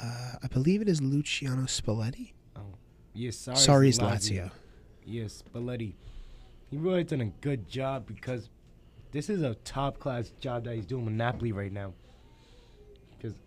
[0.00, 2.32] Uh, I believe it is Luciano Spalletti.
[2.56, 2.74] Oh,
[3.14, 3.56] yes, Sarri.
[3.56, 4.50] Sarri's Lazio.
[5.04, 5.94] Yes, Spalletti.
[6.70, 8.50] He really done a good job because
[9.12, 11.94] this is a top class job that he's doing with Napoli right now.
[13.16, 13.38] Because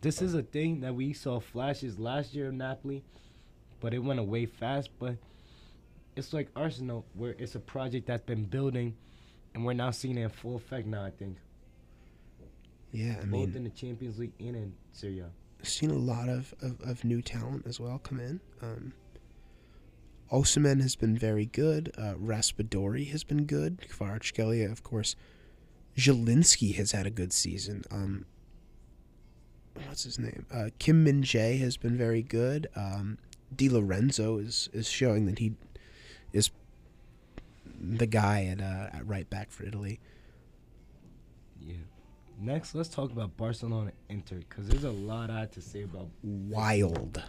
[0.00, 3.04] this is a thing that we saw flashes last year of Napoli,
[3.80, 4.90] but it went away fast.
[4.98, 5.16] But
[6.16, 8.96] it's like Arsenal, where it's a project that's been building,
[9.54, 11.04] and we're now seeing it in full effect now.
[11.04, 11.36] I think
[12.92, 15.30] Yeah, I both mean, in the Champions League and in Serie A.
[15.62, 18.40] seen a lot of, of, of new talent as well come in.
[18.62, 18.92] Um,
[20.32, 21.92] Osimhen has been very good.
[21.96, 23.78] Uh, Raspadori has been good.
[23.88, 25.14] Kvaratskhelia, of course.
[25.96, 27.84] Zieliński has had a good season.
[27.90, 28.26] Um,
[29.86, 30.46] what's his name?
[30.52, 32.66] Uh, Kim Min Jae has been very good.
[32.74, 33.18] Um,
[33.54, 35.54] Di Lorenzo is, is showing that he
[36.32, 36.50] is
[37.80, 40.00] the guy at, uh, at right back for Italy.
[41.60, 41.74] Yeah.
[42.38, 46.08] Next, let's talk about Barcelona Inter because there's a lot I had to say about.
[46.22, 47.22] wild,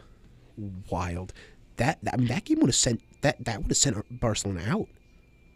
[0.89, 1.33] wild.
[1.77, 4.63] That, that I mean, that game would have sent that that would have sent Barcelona
[4.67, 4.87] out.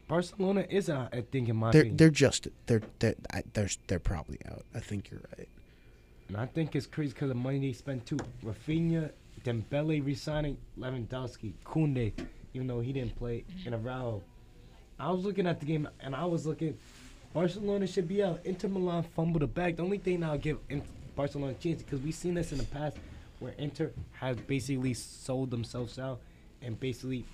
[0.07, 1.97] Barcelona is out, I think, in my They're opinion.
[1.97, 4.63] they're just they're they're I- they're they're probably out.
[4.75, 5.49] I think you're right.
[6.27, 8.17] And I think it's crazy because the money they spent too.
[8.43, 9.11] Rafinha,
[9.43, 12.13] Dembele resigning, Lewandowski, Kunde,
[12.53, 14.21] even though he didn't play, in a row.
[14.99, 16.77] I was looking at the game and I was looking.
[17.33, 18.41] Barcelona should be out.
[18.43, 19.77] Inter Milan fumbled the bag.
[19.77, 20.59] The only thing I'll give
[21.15, 22.97] Barcelona a chance because we've seen this in the past
[23.39, 26.19] where Inter has basically sold themselves out
[26.61, 27.25] and basically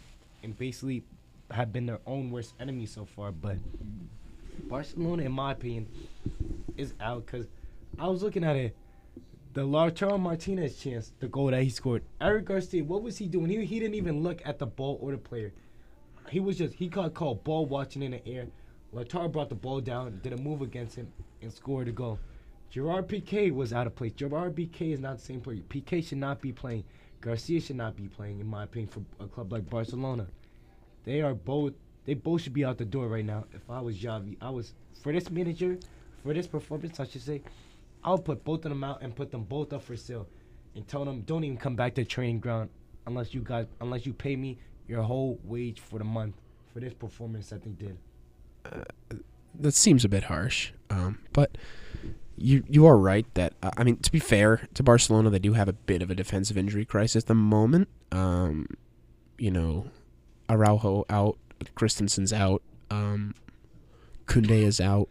[0.43, 1.03] and basically
[1.51, 3.31] have been their own worst enemy so far.
[3.31, 3.57] But
[4.69, 5.87] Barcelona, in my opinion,
[6.77, 7.47] is out because
[7.99, 8.75] I was looking at it.
[9.57, 12.03] The Lautaro Martinez chance, the goal that he scored.
[12.21, 13.49] Eric Garcia, what was he doing?
[13.49, 15.51] He, he didn't even look at the ball or the player.
[16.29, 18.45] He was just he got called ball watching in the air.
[18.93, 22.19] Lautaro brought the ball down, did a move against him, and scored a goal.
[22.69, 24.11] Gerard Piqué was out of place.
[24.11, 25.61] Gerard Piqué is not the same player.
[25.67, 26.83] Piqué should not be playing.
[27.21, 30.27] Garcia should not be playing, in my opinion, for a club like Barcelona.
[31.03, 31.73] They are both.
[32.05, 33.45] They both should be out the door right now.
[33.55, 35.79] If I was Javi, I was for this manager,
[36.21, 37.41] for this performance, I should say,
[38.03, 40.27] I would put both of them out and put them both up for sale,
[40.75, 42.69] and tell them don't even come back to training ground
[43.05, 44.57] unless you got unless you pay me
[44.87, 46.35] your whole wage for the month
[46.73, 47.97] for this performance that they did.
[49.59, 51.57] That seems a bit harsh, um, but
[52.37, 55.53] you you are right that uh, I mean to be fair to Barcelona, they do
[55.53, 57.87] have a bit of a defensive injury crisis at the moment.
[58.11, 58.67] Um,
[59.37, 59.87] you know,
[60.49, 61.37] Araujo out,
[61.75, 63.33] Christensen's out, um,
[64.27, 65.09] Kunde is out,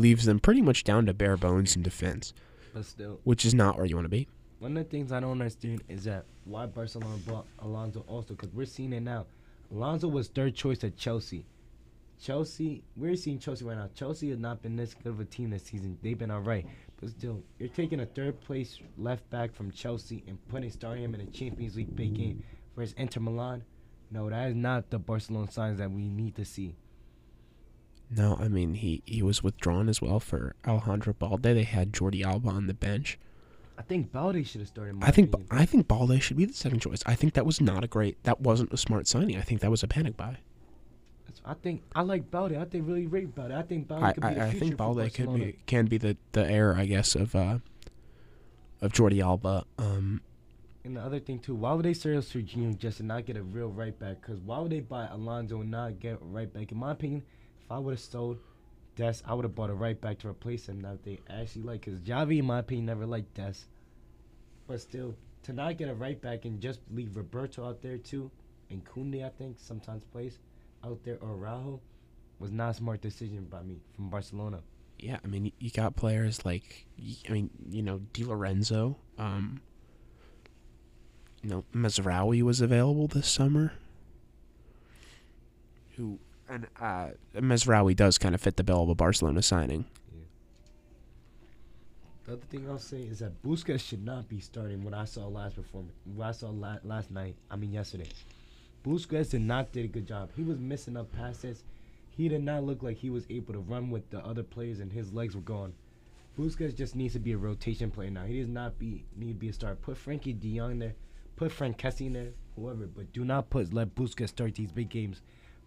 [0.00, 2.32] leaves them pretty much down to bare bones in defense,
[2.72, 4.26] But still, which is not where you want to be.
[4.58, 8.52] One of the things I don't understand is that why Barcelona bought Alonso also because
[8.52, 9.26] we're seeing it now.
[9.70, 11.46] Alonso was third choice at Chelsea.
[12.20, 13.88] Chelsea, we're seeing Chelsea right now.
[13.94, 15.96] Chelsea has not been this good of a team this season.
[16.02, 16.66] They've been all right,
[17.00, 21.14] but still, you're taking a third place left back from Chelsea and putting starting him
[21.14, 22.42] in a Champions League big game
[22.76, 23.64] versus Inter Milan.
[24.10, 26.74] No, that is not the Barcelona signs that we need to see.
[28.10, 31.42] No, I mean he he was withdrawn as well for Alejandro Balde.
[31.42, 33.18] They had Jordi Alba on the bench.
[33.78, 34.96] I think Balde should have started.
[35.00, 35.48] I think opinion.
[35.50, 37.02] I think Balde should be the second choice.
[37.06, 38.22] I think that was not a great.
[38.24, 39.36] That wasn't a smart signing.
[39.38, 40.38] I think that was a panic buy.
[41.26, 42.54] That's- I think I like Balde.
[42.54, 43.52] I think really rate Balde.
[43.52, 45.86] I think Balde I, could be the I, I future think Balde could be can
[45.86, 47.58] be the, the heir, I guess, of uh
[48.82, 49.64] of Jordi Alba.
[49.78, 50.20] Um,
[50.84, 53.42] And the other thing too, why would they sell Sergiño just to not get a
[53.42, 54.20] real right back?
[54.20, 56.72] Because why would they buy Alonso and not get a right back?
[56.72, 57.22] In my opinion,
[57.70, 58.38] if I would have sold
[58.96, 61.84] Des, I would have bought a right back to replace him that they actually like.
[61.84, 63.54] Because Javi, in my opinion, never liked Des.
[64.66, 68.28] But still, to not get a right back and just leave Roberto out there too,
[68.70, 70.40] and Kunde, I think, sometimes plays
[70.84, 71.80] out there, or Araujo,
[72.40, 74.60] was not a smart decision by me from Barcelona.
[74.98, 76.86] yeah, I mean, you got players like,
[77.28, 78.96] I mean, you know, Di Lorenzo.
[79.16, 79.60] Um,
[81.42, 83.74] you know, Mazraoui was available this summer.
[85.96, 86.18] Who
[86.50, 89.84] and uh, Mazraoui does kind of fit the bill of a Barcelona signing.
[92.26, 95.26] The other thing I'll say is that Busquets should not be starting what I saw
[95.26, 95.94] last performance.
[96.04, 97.34] What I saw la- last night.
[97.50, 98.08] I mean yesterday.
[98.84, 100.30] Busquets did not did a good job.
[100.36, 101.64] He was missing up passes.
[102.10, 104.92] He did not look like he was able to run with the other players, and
[104.92, 105.72] his legs were gone.
[106.38, 108.24] Busquets just needs to be a rotation player now.
[108.24, 109.74] He does not be need to be a star.
[109.74, 110.94] Put Frenkie De Jong there.
[111.36, 112.28] Put Franck Kessie in there.
[112.56, 115.22] Whoever, but do not put let Busquets start these big games.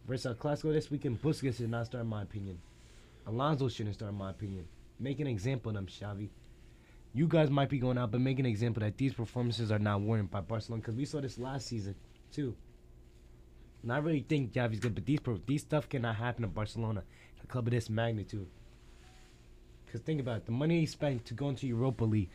[0.08, 2.60] Versus El Clasico this weekend, Busquets should not start, in my opinion.
[3.26, 4.68] Alonso shouldn't start, in my opinion.
[5.00, 6.30] Make an example of them, Xavi
[7.14, 10.02] you guys might be going out, but make an example that these performances are not
[10.02, 11.96] warranted by Barcelona because we saw this last season
[12.32, 12.56] too.
[13.84, 17.04] And I really think Javi's good, but these these stuff cannot happen in Barcelona,
[17.44, 18.48] a club of this magnitude.
[19.86, 22.30] Because think about it, the money he spent to go into Europa League,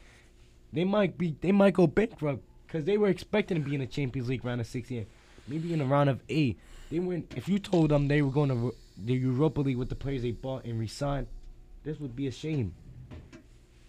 [0.72, 3.86] they might be they might go bankrupt because they were expecting to be in the
[3.86, 5.06] Champions League round of 16,
[5.48, 6.58] maybe in the round of eight.
[6.90, 7.32] They weren't.
[7.36, 10.30] If you told them they were going to the Europa League with the players they
[10.30, 11.26] bought and re-signed,
[11.84, 12.74] this would be a shame.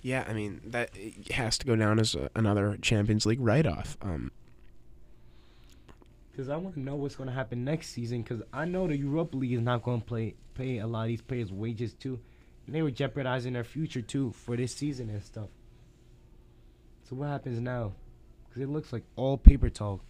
[0.01, 0.91] Yeah, I mean that
[1.31, 3.97] has to go down as a, another Champions League write-off.
[4.01, 4.31] Um,
[6.31, 8.21] Because I want to know what's going to happen next season.
[8.21, 11.07] Because I know the Europa League is not going to play pay a lot of
[11.07, 12.19] these players wages too,
[12.65, 15.49] and they were jeopardizing their future too for this season and stuff.
[17.09, 17.93] So what happens now?
[18.47, 20.01] Because it looks like all paper talk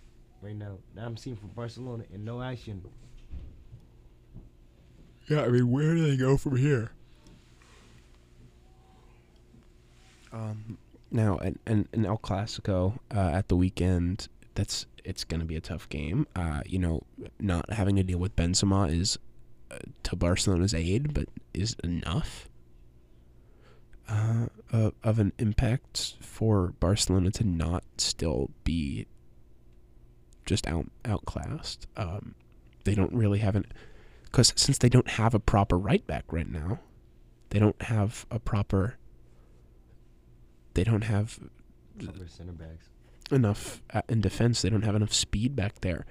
[0.42, 0.78] right now.
[0.96, 2.82] That I'm seeing from Barcelona and no action.
[5.28, 6.92] Yeah, I mean, where do they go from here?
[10.32, 10.78] Um,
[11.12, 14.28] now, an, an, an El Clasico uh, at the weekend.
[14.56, 16.28] That's it's going to be a tough game.
[16.36, 17.04] Uh, you know,
[17.40, 19.18] not having to deal with Benzema is
[19.72, 22.50] uh, to Barcelona's aid, but is enough
[24.10, 29.08] uh, of, of an impact for Barcelona to not still be
[30.50, 31.88] just out outclassed.
[31.96, 32.36] Um,
[32.84, 33.66] they don't really have an
[34.26, 36.80] because since they don't have a proper right back right now,
[37.52, 38.98] they don't have a proper.
[40.74, 41.40] They don't have
[42.04, 42.88] Proper center backs.
[43.32, 44.62] enough uh, in defense.
[44.62, 46.06] They don't have enough speed back there.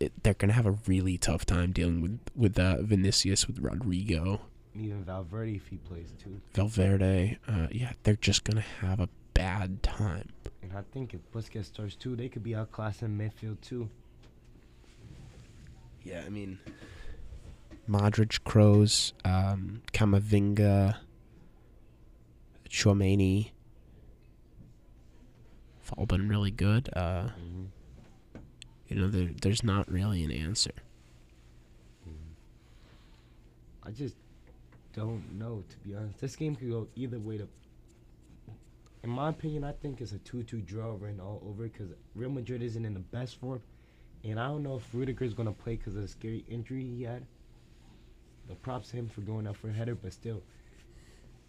[0.00, 4.40] It, they're gonna have a really tough time dealing with with uh, Vinicius, with Rodrigo,
[4.74, 6.40] Even Valverde if he plays too.
[6.54, 7.38] Valverde.
[7.46, 10.28] Uh, yeah, they're just gonna have a bad time.
[10.62, 13.88] And I think if Busquets starts too, they could be outclassed in midfield too.
[16.02, 16.58] Yeah, I mean,
[17.88, 20.96] Modric, Kroos, um, Kamavinga,
[22.68, 23.50] Chouameni.
[25.84, 26.88] Have all been really good.
[26.94, 27.64] Uh, Mm-hmm.
[28.88, 30.70] you know, there, there's not really an answer.
[33.86, 34.14] I just
[34.94, 36.18] don't know to be honest.
[36.20, 37.36] This game could go either way.
[37.38, 37.46] To,
[39.04, 42.62] in my opinion, I think it's a two-two draw right all over because Real Madrid
[42.62, 43.60] isn't in the best form,
[44.24, 47.26] and I don't know if Rudiger's gonna play because of the scary injury he had.
[48.48, 50.42] The props to him for going out for a header, but still,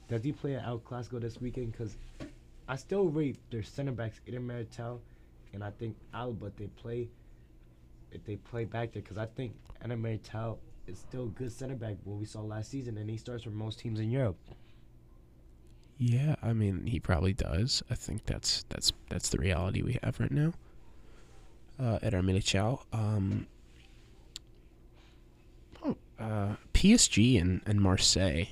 [0.09, 1.71] does he play at El Clasico this weekend?
[1.71, 1.95] Because
[2.67, 4.99] I still rate their center backs, Eder Militao,
[5.53, 6.51] and I think Alaba.
[6.57, 7.07] They play
[8.11, 10.55] if they play back there because I think Eder
[10.87, 11.95] is still a good center back.
[12.03, 14.37] What we saw last season, and he starts for most teams in Europe.
[15.97, 17.81] Yeah, I mean, he probably does.
[17.89, 20.53] I think that's that's that's the reality we have right now.
[21.79, 23.47] Uh, Eder Militao, um,
[25.85, 28.45] oh, uh, PSG and, and Marseille.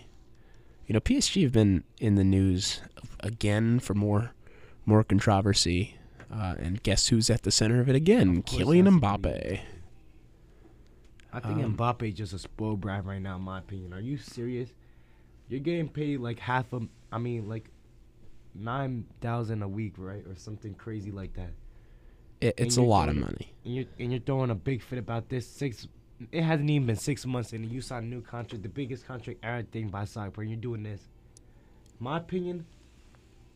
[0.88, 2.82] You know, PSG have been in the news
[3.22, 4.32] again for more
[4.86, 5.96] more controversy.
[6.34, 8.38] Uh, and guess who's at the center of it again?
[8.40, 9.60] Of Kylian has to be- Mbappe.
[11.32, 13.94] I think Um, Mbappe is just a spoiled brat right now, in my opinion.
[13.94, 14.70] Are you serious?
[15.50, 16.82] You're getting paid like half a,
[17.12, 17.70] I mean, like
[18.56, 21.52] nine thousand a week, right, or something crazy like that.
[22.42, 23.54] It, it's a lot of money.
[23.64, 25.88] And you're and you're throwing a big fit about this six.
[26.32, 29.40] It hasn't even been six months, and you signed a new contract, the biggest contract
[29.44, 31.02] ever thing by Cypher, and you're doing this.
[32.00, 32.66] My opinion,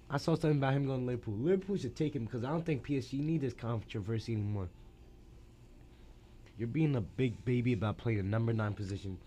[0.10, 1.36] I saw something about him going to Liverpool.
[1.36, 4.70] Liverpool should take him because I don't think PSG need this controversy anymore.
[6.58, 9.18] You're being a big baby about playing the number nine position.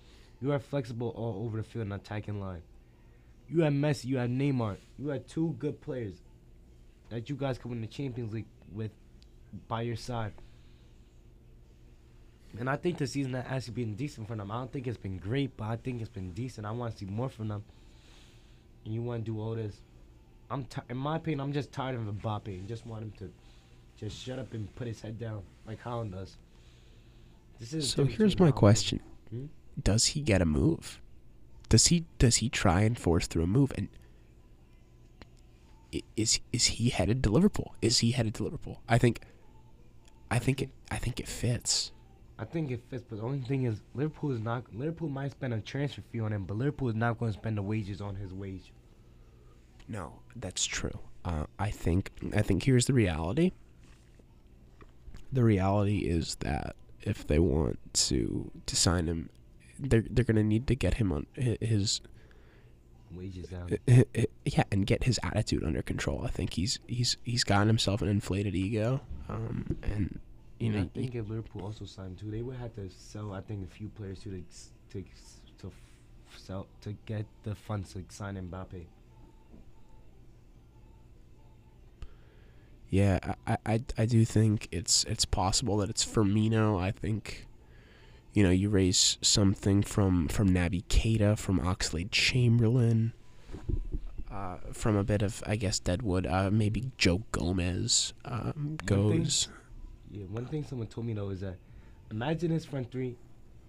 [0.41, 2.63] You are flexible all over the field and attacking line.
[3.49, 6.15] You have Messi, you have Neymar, you have two good players
[7.11, 8.93] that you guys can win the Champions League with
[9.69, 10.33] by your side.
[12.59, 14.51] And I think the season has actually been decent for them.
[14.51, 16.67] I don't think it's been great, but I think it's been decent.
[16.67, 17.65] I want to see more from them.
[18.85, 19.77] And you want to do all this.
[20.51, 22.47] I'm ti- in my opinion, I'm just tired of Mbappe.
[22.49, 23.31] and just want him to
[23.99, 26.37] just shut up and put his head down like Haaland does.
[27.61, 29.47] This is So here's my question: Hmm?
[29.83, 31.01] Does he get a move?
[31.69, 33.73] Does he does he try and force through a move?
[33.77, 33.89] And
[36.17, 37.75] is is he headed to Liverpool?
[37.81, 38.81] Is he headed to Liverpool?
[38.89, 39.21] I think,
[40.31, 41.93] I think it I think it fits.
[42.39, 44.65] I think it fits, but the only thing is Liverpool is not.
[44.75, 47.59] Liverpool might spend a transfer fee on him, but Liverpool is not going to spend
[47.59, 48.73] the wages on his wage.
[49.89, 50.99] No, that's true.
[51.25, 53.53] Uh, I think I think here's the reality.
[55.33, 57.79] The reality is that if they want
[58.09, 59.29] to to sign him,
[59.81, 62.01] they're they're gonna need to get him on his
[63.11, 63.77] Wages down.
[64.45, 66.23] Yeah, and get his attitude under control.
[66.25, 70.21] I think he's he's he's gotten himself an inflated ego, um, and
[70.59, 73.33] you And know, I think if Liverpool also signed too, they would have to sell.
[73.33, 74.31] I think a few players too
[74.91, 75.05] to to
[75.59, 75.73] to
[76.37, 78.87] sell to get the funds to sign Mbappe.
[82.89, 86.81] yeah, I, I I do think it's it's possible that it's Firmino.
[86.81, 87.47] I think,
[88.33, 93.13] you know, you raise something from from Naby Keita, from Oxlade Chamberlain,
[94.31, 96.27] uh, from a bit of I guess Deadwood.
[96.27, 99.49] Uh, maybe Joe Gomez um, thing- goes.
[100.13, 101.57] Yeah, one thing someone told me though is that
[102.11, 103.17] imagine his front three,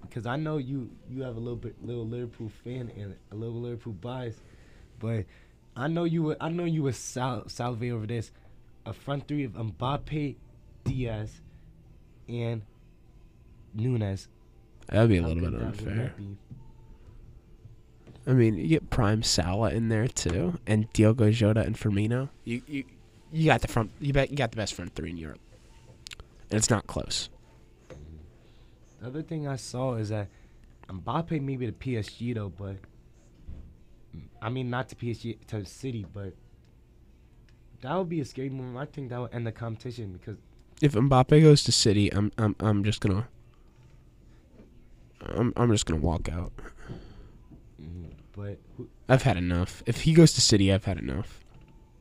[0.02, 3.62] because I know you you have a little bit little Liverpool fan and a little
[3.62, 4.36] Liverpool bias,
[5.00, 5.26] but
[5.76, 8.32] I know you would I know you would sal- over this,
[8.86, 10.36] a front three of Mbappe,
[10.84, 11.42] Diaz,
[12.28, 12.64] and
[13.74, 14.28] Nunez.
[14.92, 16.14] That'd be a How little bit good that would unfair.
[18.28, 22.30] I mean, you get Prime Salah in there too, and Diogo Jota and Firmino.
[22.44, 22.84] You you
[23.32, 23.92] you got the front.
[24.00, 25.40] You bet you got the best front three in Europe,
[26.50, 27.30] and it's not close.
[29.00, 30.28] The other thing I saw is that
[30.88, 32.76] Mbappe maybe to PSG though, but
[34.42, 36.34] I mean not to PSG to City, but
[37.82, 38.76] that would be a scary move.
[38.78, 40.38] I think that would end the competition because
[40.82, 43.28] If Mbappe goes to City, I'm I'm I'm just gonna.
[45.26, 46.52] I'm I'm just gonna walk out.
[47.82, 49.84] mm, but who, I've had enough.
[49.86, 51.44] If he goes to City, I've had enough.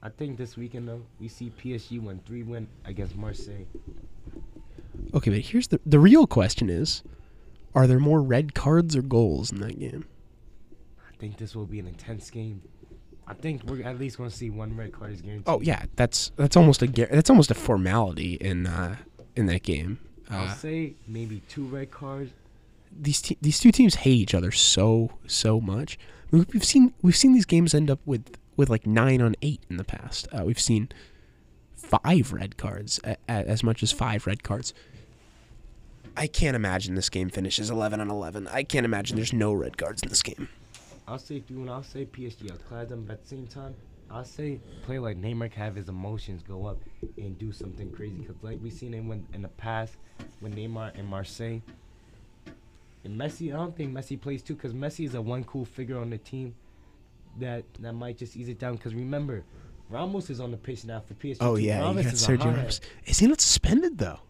[0.03, 3.67] I think this weekend though we see PSG win three win against Marseille.
[5.15, 7.03] Okay, but here's the the real question is,
[7.75, 10.05] are there more red cards or goals in that game?
[11.09, 12.63] I think this will be an intense game.
[13.27, 15.45] I think we're at least going to see one red card is guaranteed.
[15.47, 18.97] Oh yeah, that's that's almost a that's almost a formality in uh,
[19.37, 19.99] in that game.
[20.31, 22.31] I'll Uh, say maybe two red cards.
[22.91, 25.99] These te- these two teams hate each other so so much.
[26.31, 29.63] We- We've seen we've seen these games end up with with like nine on eight
[29.71, 30.29] in the past.
[30.33, 30.89] Uh, we've seen
[31.75, 34.73] five red cards, a, a, as much as five red cards.
[36.17, 38.47] I can't imagine this game finishes eleven on eleven.
[38.49, 40.49] I can't imagine there's no red cards in this game.
[41.09, 42.51] I'll say three and I'll say PSG.
[42.51, 43.75] I'll clad them, but at the same time,
[44.11, 46.79] I'll say play like Neymar have his emotions go up
[47.17, 48.17] and do something crazy.
[48.19, 49.95] Because like we've seen him when in the past
[50.41, 51.61] when Neymar and Marseille.
[53.05, 55.99] And Messi, I don't think Messi plays too because Messi is a one cool figure
[55.99, 56.55] on the team
[57.39, 58.77] that that might just ease it down.
[58.77, 59.45] Because remember,
[59.89, 61.39] Ramos is on the pitch now for PSG.
[61.41, 62.45] Oh yeah, you Ramos got is Sergio.
[62.57, 62.81] Ramos.
[63.07, 64.21] Is he not suspended though?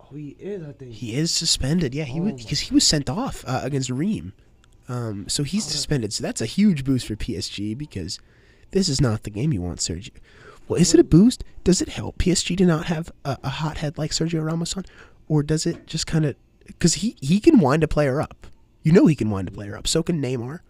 [0.00, 0.62] Oh, he is.
[0.62, 0.92] I think.
[0.92, 1.94] He is suspended.
[1.94, 4.32] Yeah, he Oh because he was sent off uh, against Reims.
[4.86, 6.12] Um, so he's Oh, suspended.
[6.12, 8.18] So that's a huge boost for PSG because
[8.72, 10.10] this is not the game you want, Sergio.
[10.68, 11.44] Well, is it a boost?
[11.62, 14.84] Does it help PSG to not have a, a hothead like Sergio Ramos on,
[15.28, 16.36] or does it just kind of
[16.66, 18.46] because he he can wind a player up?
[18.82, 19.86] You know he can wind a player up.
[19.86, 20.60] So can Neymar.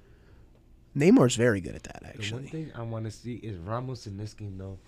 [0.96, 4.06] Neymar's very good at that, Actually, The one thing I want to see is Ramos
[4.06, 4.78] in this game though,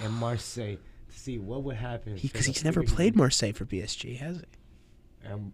[0.00, 0.76] and Marseille
[1.12, 2.18] to see what would happen.
[2.20, 4.44] Because I he's never played Marseille for PSG, has he?
[5.24, 5.52] And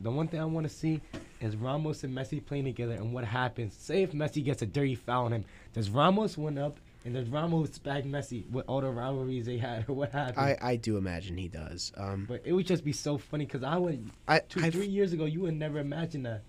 [0.00, 1.00] the one thing I want to see
[1.40, 3.74] is Ramos and Messi playing together, and what happens.
[3.74, 7.28] Say if Messi gets a dirty foul on him, does Ramos win up, and does
[7.28, 10.40] Ramos back Messi with all the rivalries they had, or what happened?
[10.40, 11.92] I, I do imagine he does.
[11.96, 15.12] Um, but it would just be so funny because I would 2 two three years
[15.12, 16.42] ago you would never imagine that.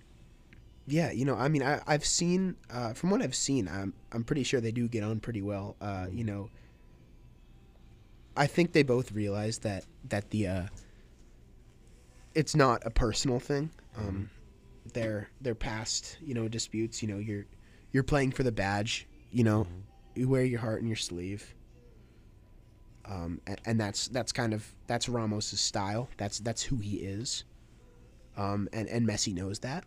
[0.88, 4.24] Yeah, you know, I mean, I, I've seen uh, from what I've seen, I'm I'm
[4.24, 5.76] pretty sure they do get on pretty well.
[5.80, 6.50] Uh, you know,
[8.36, 10.68] I think they both realize that that the uh,
[12.34, 13.70] it's not a personal thing.
[13.96, 14.32] Um,
[14.94, 17.04] they're they're past you know disputes.
[17.04, 17.46] You know, you're
[17.92, 19.08] you're playing for the badge.
[19.30, 19.68] You know,
[20.18, 21.54] you wear your heart in your sleeve.
[23.06, 26.10] Um, and, and that's that's kind of that's Ramos's style.
[26.18, 27.44] That's that's who he is.
[28.36, 29.86] Um, and and Messi knows that.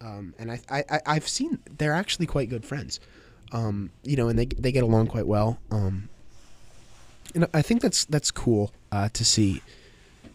[0.00, 3.00] Um, and I, I, I've seen they're actually quite good friends.
[3.50, 5.58] Um, you know, and they they get along quite well.
[5.70, 6.08] Um,
[7.34, 9.62] and I think that's that's cool uh, to see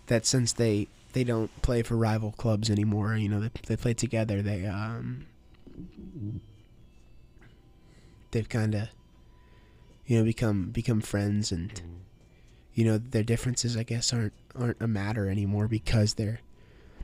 [0.07, 3.15] that since they they don't play for rival clubs anymore.
[3.15, 4.41] You know, they they play together.
[4.41, 5.25] They um,
[8.33, 8.89] they've kind of
[10.05, 11.81] you know become become friends and
[12.73, 16.39] you know their differences I guess aren't aren't a matter anymore because they're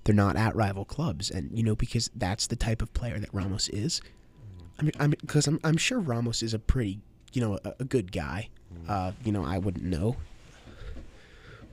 [0.04, 1.30] they're not at rival clubs.
[1.30, 4.02] And you know because that's the type of player that Ramos is.
[4.78, 7.00] I mean I'm because I'm I'm sure Ramos is a pretty
[7.32, 8.50] you know a, a good guy.
[8.88, 10.18] Uh you know I wouldn't know.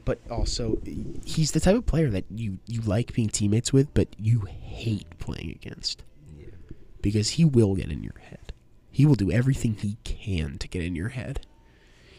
[0.05, 0.79] But also
[1.25, 5.19] he's the type of player that you you like being teammates with but you hate
[5.19, 6.05] playing against.
[7.01, 8.53] Because he will get in your head
[8.97, 11.47] he will do everything he can to get in your head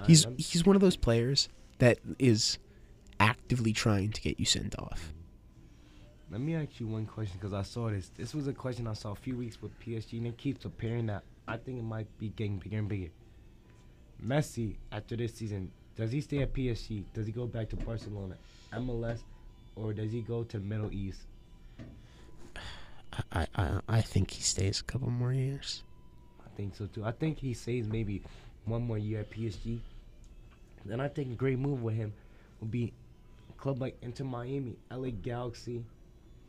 [0.06, 1.50] He's he's one of those players
[1.80, 2.60] that is
[3.20, 5.14] actively trying to get you sent off.
[6.30, 8.12] Let me ask you one question because I saw this.
[8.16, 11.08] This was a question I saw a few weeks with PSG, and it keeps appearing
[11.08, 13.10] that I think it might be getting bigger and bigger.
[14.24, 17.04] Messi, after this season, does he stay at PSG?
[17.14, 18.36] Does he go back to Barcelona,
[18.74, 19.20] MLS,
[19.76, 21.22] or does he go to the Middle East?
[23.32, 25.84] I, I I think he stays a couple more years.
[26.58, 27.06] I think so too.
[27.06, 28.24] I think he saves maybe
[28.66, 29.80] one more year at PSG.
[30.86, 32.14] Then I think a great move with him
[32.60, 32.94] would be
[33.50, 35.84] a club like Inter Miami, LA Galaxy,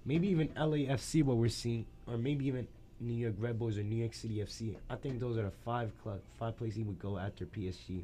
[0.06, 2.66] maybe even LAFC, what we're seeing, or maybe even
[3.00, 4.76] New York Red Bulls or New York City FC.
[4.88, 8.02] I think those are the five club, five places he would go after PSG.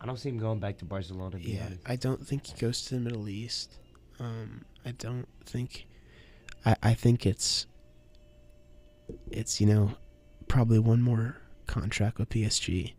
[0.00, 1.38] I don't see him going back to Barcelona.
[1.38, 1.68] To Yeah.
[1.84, 3.78] I don't think he goes to the Middle East.
[4.18, 5.86] Um, I don't think.
[6.64, 7.66] I I think it's.
[9.30, 9.92] It's you know,
[10.42, 11.36] probably one more
[11.66, 12.92] contract with PSG,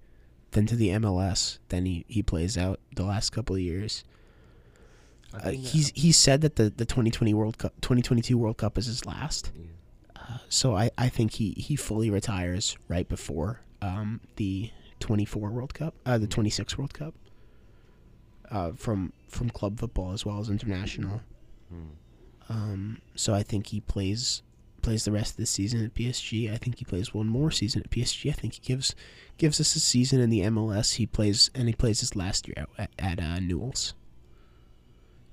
[0.52, 1.60] then to the MLS.
[1.70, 4.04] Then he he plays out the last couple of years.
[5.34, 9.06] Uh, he's he said that the, the 2020 World Cup 2022 World Cup is his
[9.06, 9.52] last.
[9.56, 9.66] yeah.
[10.16, 14.72] Uh, so I, I think he, he fully retires right before um, the
[15.02, 17.14] 24 World Cup, uh, the 26 World Cup.
[18.50, 21.22] Uh, from from club football as well as international.
[21.74, 21.88] Mm.
[22.50, 24.44] Um, so I think he plays
[24.84, 26.54] plays the rest of the season at PSG.
[26.54, 28.30] I think he plays one more season at PSG.
[28.30, 28.94] I think he gives
[29.38, 30.96] gives us a season in the MLS.
[30.96, 33.96] He plays and he plays his last year at, at uh, Newell's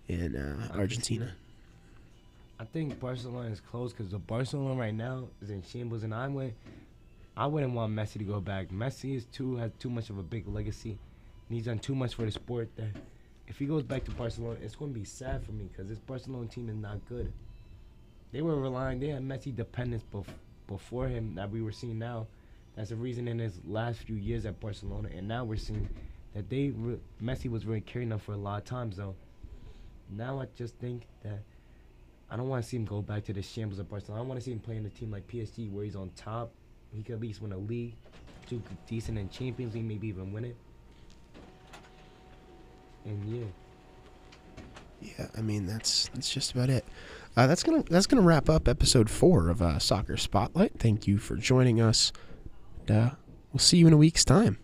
[0.09, 1.33] in uh, I can see Argentina.
[2.59, 6.29] I think Barcelona is close because the Barcelona right now is in shambles, and I
[6.29, 6.53] would,
[7.37, 8.69] I wouldn't want Messi to go back.
[8.69, 10.91] Messi is too has too much of a big legacy,
[11.49, 12.69] and he's done too much for the sport.
[12.77, 12.91] That
[13.47, 15.99] if he goes back to Barcelona, it's going to be sad for me because this
[15.99, 17.33] Barcelona team is not good.
[18.33, 20.27] They were relying, they had Messi dependence bef-
[20.67, 22.27] before him that we were seeing now.
[22.77, 25.89] That's the reason in his last few years at Barcelona, and now we're seeing
[26.35, 29.17] that they re- Messi was really carrying them for a lot of times though.
[30.09, 31.41] Now I just think that
[32.31, 34.23] I don't want to see him go back to the shambles of Barcelona.
[34.23, 36.53] I want to see him playing a team like PSG where he's on top.
[36.95, 37.97] He could at least win a league,
[38.49, 40.57] do decent in Champions League, maybe even win it.
[43.05, 43.47] And yeah,
[45.01, 46.85] Yeah, I mean that's that's just about it.
[47.37, 50.79] Uh, that's gonna that's gonna wrap up episode four of uh, Soccer Spotlight.
[50.79, 52.13] Thank you for joining us.
[52.89, 53.11] And, uh,
[53.53, 54.59] we'll see you in a week's time.